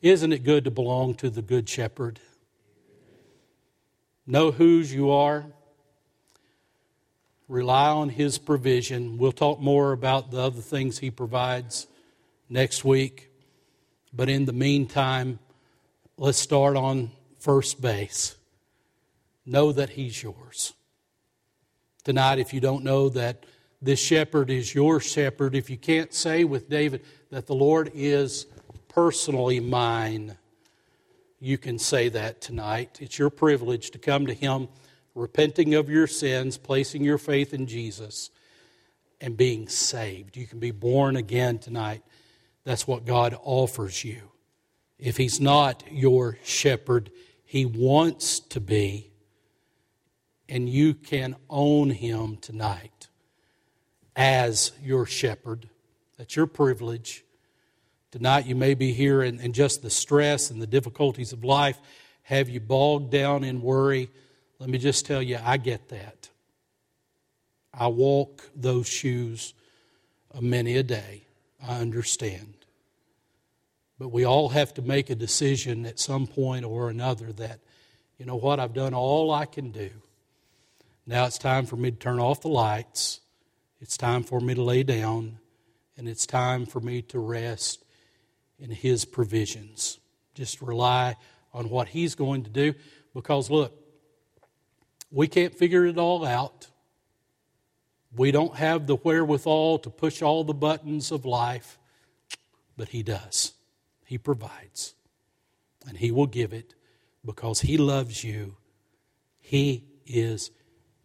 Isn't 0.00 0.32
it 0.32 0.44
good 0.44 0.64
to 0.64 0.70
belong 0.70 1.14
to 1.16 1.28
the 1.28 1.42
Good 1.42 1.68
Shepherd? 1.68 2.20
Know 4.26 4.52
whose 4.52 4.94
you 4.94 5.10
are. 5.10 5.46
Rely 7.48 7.88
on 7.88 8.08
His 8.08 8.38
provision. 8.38 9.18
We'll 9.18 9.32
talk 9.32 9.58
more 9.58 9.90
about 9.90 10.30
the 10.30 10.38
other 10.38 10.60
things 10.60 10.98
He 10.98 11.10
provides 11.10 11.88
next 12.48 12.84
week. 12.84 13.28
But 14.12 14.28
in 14.28 14.44
the 14.44 14.52
meantime, 14.52 15.40
let's 16.16 16.38
start 16.38 16.76
on 16.76 17.10
first 17.40 17.80
base. 17.80 18.36
Know 19.44 19.72
that 19.72 19.90
He's 19.90 20.22
yours. 20.22 20.74
Tonight, 22.04 22.38
if 22.38 22.54
you 22.54 22.60
don't 22.60 22.84
know 22.84 23.08
that 23.08 23.46
this 23.82 23.98
shepherd 23.98 24.48
is 24.48 24.72
your 24.72 25.00
shepherd, 25.00 25.56
if 25.56 25.68
you 25.68 25.76
can't 25.76 26.14
say 26.14 26.44
with 26.44 26.68
David 26.68 27.04
that 27.30 27.46
the 27.46 27.54
Lord 27.54 27.90
is 27.94 28.46
personally 28.98 29.60
mine, 29.60 30.36
you 31.38 31.56
can 31.56 31.78
say 31.78 32.08
that 32.08 32.40
tonight. 32.40 32.98
It's 33.00 33.16
your 33.16 33.30
privilege 33.30 33.92
to 33.92 33.98
come 34.00 34.26
to 34.26 34.34
Him 34.34 34.66
repenting 35.14 35.76
of 35.76 35.88
your 35.88 36.08
sins, 36.08 36.58
placing 36.58 37.04
your 37.04 37.16
faith 37.16 37.54
in 37.54 37.68
Jesus, 37.68 38.30
and 39.20 39.36
being 39.36 39.68
saved. 39.68 40.36
You 40.36 40.48
can 40.48 40.58
be 40.58 40.72
born 40.72 41.14
again 41.14 41.60
tonight. 41.60 42.02
That's 42.64 42.88
what 42.88 43.06
God 43.06 43.38
offers 43.40 44.02
you. 44.02 44.32
If 44.98 45.16
He's 45.16 45.40
not 45.40 45.84
your 45.88 46.36
shepherd, 46.42 47.12
He 47.44 47.66
wants 47.66 48.40
to 48.40 48.60
be, 48.60 49.12
and 50.48 50.68
you 50.68 50.92
can 50.92 51.36
own 51.48 51.90
Him 51.90 52.36
tonight 52.38 53.06
as 54.16 54.72
your 54.82 55.06
shepherd. 55.06 55.68
That's 56.16 56.34
your 56.34 56.48
privilege. 56.48 57.22
Tonight, 58.10 58.46
you 58.46 58.54
may 58.54 58.72
be 58.72 58.92
here, 58.92 59.20
and, 59.20 59.38
and 59.38 59.54
just 59.54 59.82
the 59.82 59.90
stress 59.90 60.50
and 60.50 60.62
the 60.62 60.66
difficulties 60.66 61.34
of 61.34 61.44
life 61.44 61.78
have 62.22 62.48
you 62.48 62.58
bogged 62.58 63.10
down 63.10 63.44
in 63.44 63.60
worry. 63.60 64.08
Let 64.58 64.70
me 64.70 64.78
just 64.78 65.04
tell 65.04 65.22
you, 65.22 65.38
I 65.42 65.58
get 65.58 65.90
that. 65.90 66.30
I 67.72 67.88
walk 67.88 68.48
those 68.56 68.88
shoes 68.88 69.52
a 70.32 70.40
many 70.40 70.76
a 70.76 70.82
day. 70.82 71.24
I 71.62 71.80
understand. 71.80 72.54
But 73.98 74.08
we 74.08 74.24
all 74.24 74.48
have 74.50 74.72
to 74.74 74.82
make 74.82 75.10
a 75.10 75.14
decision 75.14 75.84
at 75.84 75.98
some 75.98 76.26
point 76.26 76.64
or 76.64 76.88
another 76.88 77.30
that, 77.32 77.60
you 78.16 78.24
know 78.24 78.36
what, 78.36 78.58
I've 78.58 78.74
done 78.74 78.94
all 78.94 79.30
I 79.32 79.44
can 79.44 79.70
do. 79.70 79.90
Now 81.06 81.26
it's 81.26 81.38
time 81.38 81.66
for 81.66 81.76
me 81.76 81.90
to 81.90 81.96
turn 81.96 82.20
off 82.20 82.40
the 82.40 82.48
lights. 82.48 83.20
It's 83.80 83.98
time 83.98 84.22
for 84.22 84.40
me 84.40 84.54
to 84.54 84.62
lay 84.62 84.82
down. 84.82 85.40
And 85.96 86.08
it's 86.08 86.26
time 86.26 86.64
for 86.64 86.80
me 86.80 87.02
to 87.02 87.18
rest 87.18 87.84
in 88.58 88.70
His 88.70 89.04
provisions. 89.04 89.98
Just 90.34 90.60
rely 90.60 91.16
on 91.52 91.70
what 91.70 91.88
He's 91.88 92.14
going 92.14 92.44
to 92.44 92.50
do 92.50 92.74
because, 93.14 93.50
look, 93.50 93.72
we 95.10 95.26
can't 95.26 95.54
figure 95.54 95.86
it 95.86 95.98
all 95.98 96.24
out. 96.24 96.68
We 98.14 98.30
don't 98.30 98.56
have 98.56 98.86
the 98.86 98.96
wherewithal 98.96 99.80
to 99.80 99.90
push 99.90 100.22
all 100.22 100.44
the 100.44 100.54
buttons 100.54 101.10
of 101.12 101.24
life, 101.24 101.78
but 102.76 102.88
He 102.88 103.02
does. 103.02 103.52
He 104.04 104.18
provides. 104.18 104.94
And 105.86 105.96
He 105.96 106.10
will 106.10 106.26
give 106.26 106.52
it 106.52 106.74
because 107.24 107.60
He 107.60 107.76
loves 107.76 108.24
you. 108.24 108.56
He 109.40 109.84
is 110.06 110.50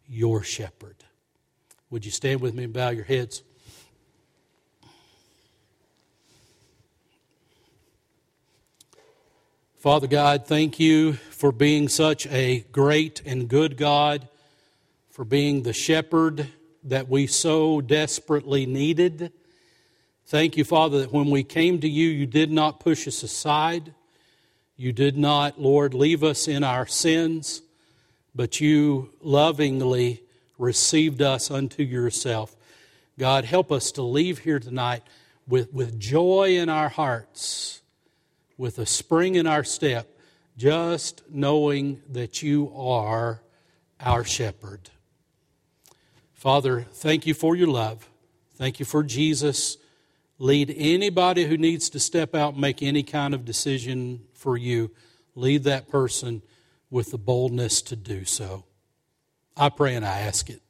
your 0.07 0.43
shepherd. 0.43 1.03
Would 1.89 2.05
you 2.05 2.11
stand 2.11 2.41
with 2.41 2.53
me 2.53 2.65
and 2.65 2.73
bow 2.73 2.89
your 2.89 3.03
heads? 3.03 3.43
Father 9.83 10.07
God, 10.07 10.47
thank 10.47 10.79
you 10.79 11.11
for 11.11 11.51
being 11.51 11.89
such 11.89 12.25
a 12.27 12.61
great 12.71 13.21
and 13.25 13.49
good 13.49 13.75
God, 13.75 14.29
for 15.09 15.25
being 15.25 15.63
the 15.63 15.73
shepherd 15.73 16.47
that 16.85 17.09
we 17.09 17.27
so 17.27 17.81
desperately 17.81 18.65
needed. 18.65 19.33
Thank 20.25 20.55
you, 20.55 20.63
Father, 20.63 20.99
that 20.99 21.11
when 21.11 21.29
we 21.29 21.43
came 21.43 21.81
to 21.81 21.89
you, 21.89 22.07
you 22.07 22.25
did 22.25 22.49
not 22.49 22.79
push 22.79 23.09
us 23.09 23.23
aside. 23.23 23.93
You 24.77 24.93
did 24.93 25.17
not, 25.17 25.59
Lord, 25.59 25.93
leave 25.93 26.23
us 26.23 26.47
in 26.47 26.63
our 26.63 26.87
sins, 26.87 27.61
but 28.33 28.61
you 28.61 29.09
lovingly 29.19 30.23
received 30.57 31.21
us 31.21 31.51
unto 31.51 31.83
yourself. 31.83 32.55
God, 33.19 33.43
help 33.43 33.69
us 33.69 33.91
to 33.91 34.01
leave 34.01 34.39
here 34.39 34.59
tonight 34.59 35.03
with, 35.45 35.73
with 35.73 35.99
joy 35.99 36.55
in 36.55 36.69
our 36.69 36.87
hearts 36.87 37.81
with 38.57 38.79
a 38.79 38.85
spring 38.85 39.35
in 39.35 39.47
our 39.47 39.63
step, 39.63 40.17
just 40.57 41.23
knowing 41.29 42.01
that 42.09 42.43
you 42.43 42.71
are 42.75 43.41
our 43.99 44.23
shepherd. 44.23 44.89
Father, 46.33 46.81
thank 46.91 47.25
you 47.25 47.33
for 47.33 47.55
your 47.55 47.67
love. 47.67 48.09
Thank 48.55 48.79
you 48.79 48.85
for 48.85 49.03
Jesus. 49.03 49.77
Lead 50.37 50.73
anybody 50.75 51.45
who 51.45 51.57
needs 51.57 51.89
to 51.89 51.99
step 51.99 52.35
out 52.35 52.53
and 52.53 52.61
make 52.61 52.83
any 52.83 53.03
kind 53.03 53.33
of 53.33 53.45
decision 53.45 54.25
for 54.33 54.57
you. 54.57 54.91
Lead 55.35 55.63
that 55.63 55.87
person 55.87 56.41
with 56.89 57.11
the 57.11 57.17
boldness 57.17 57.81
to 57.81 57.95
do 57.95 58.25
so. 58.25 58.65
I 59.55 59.69
pray 59.69 59.95
and 59.95 60.05
I 60.05 60.19
ask 60.19 60.49
it 60.49 60.61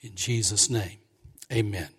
in 0.00 0.14
Jesus' 0.14 0.68
name. 0.68 0.98
Amen. 1.50 1.93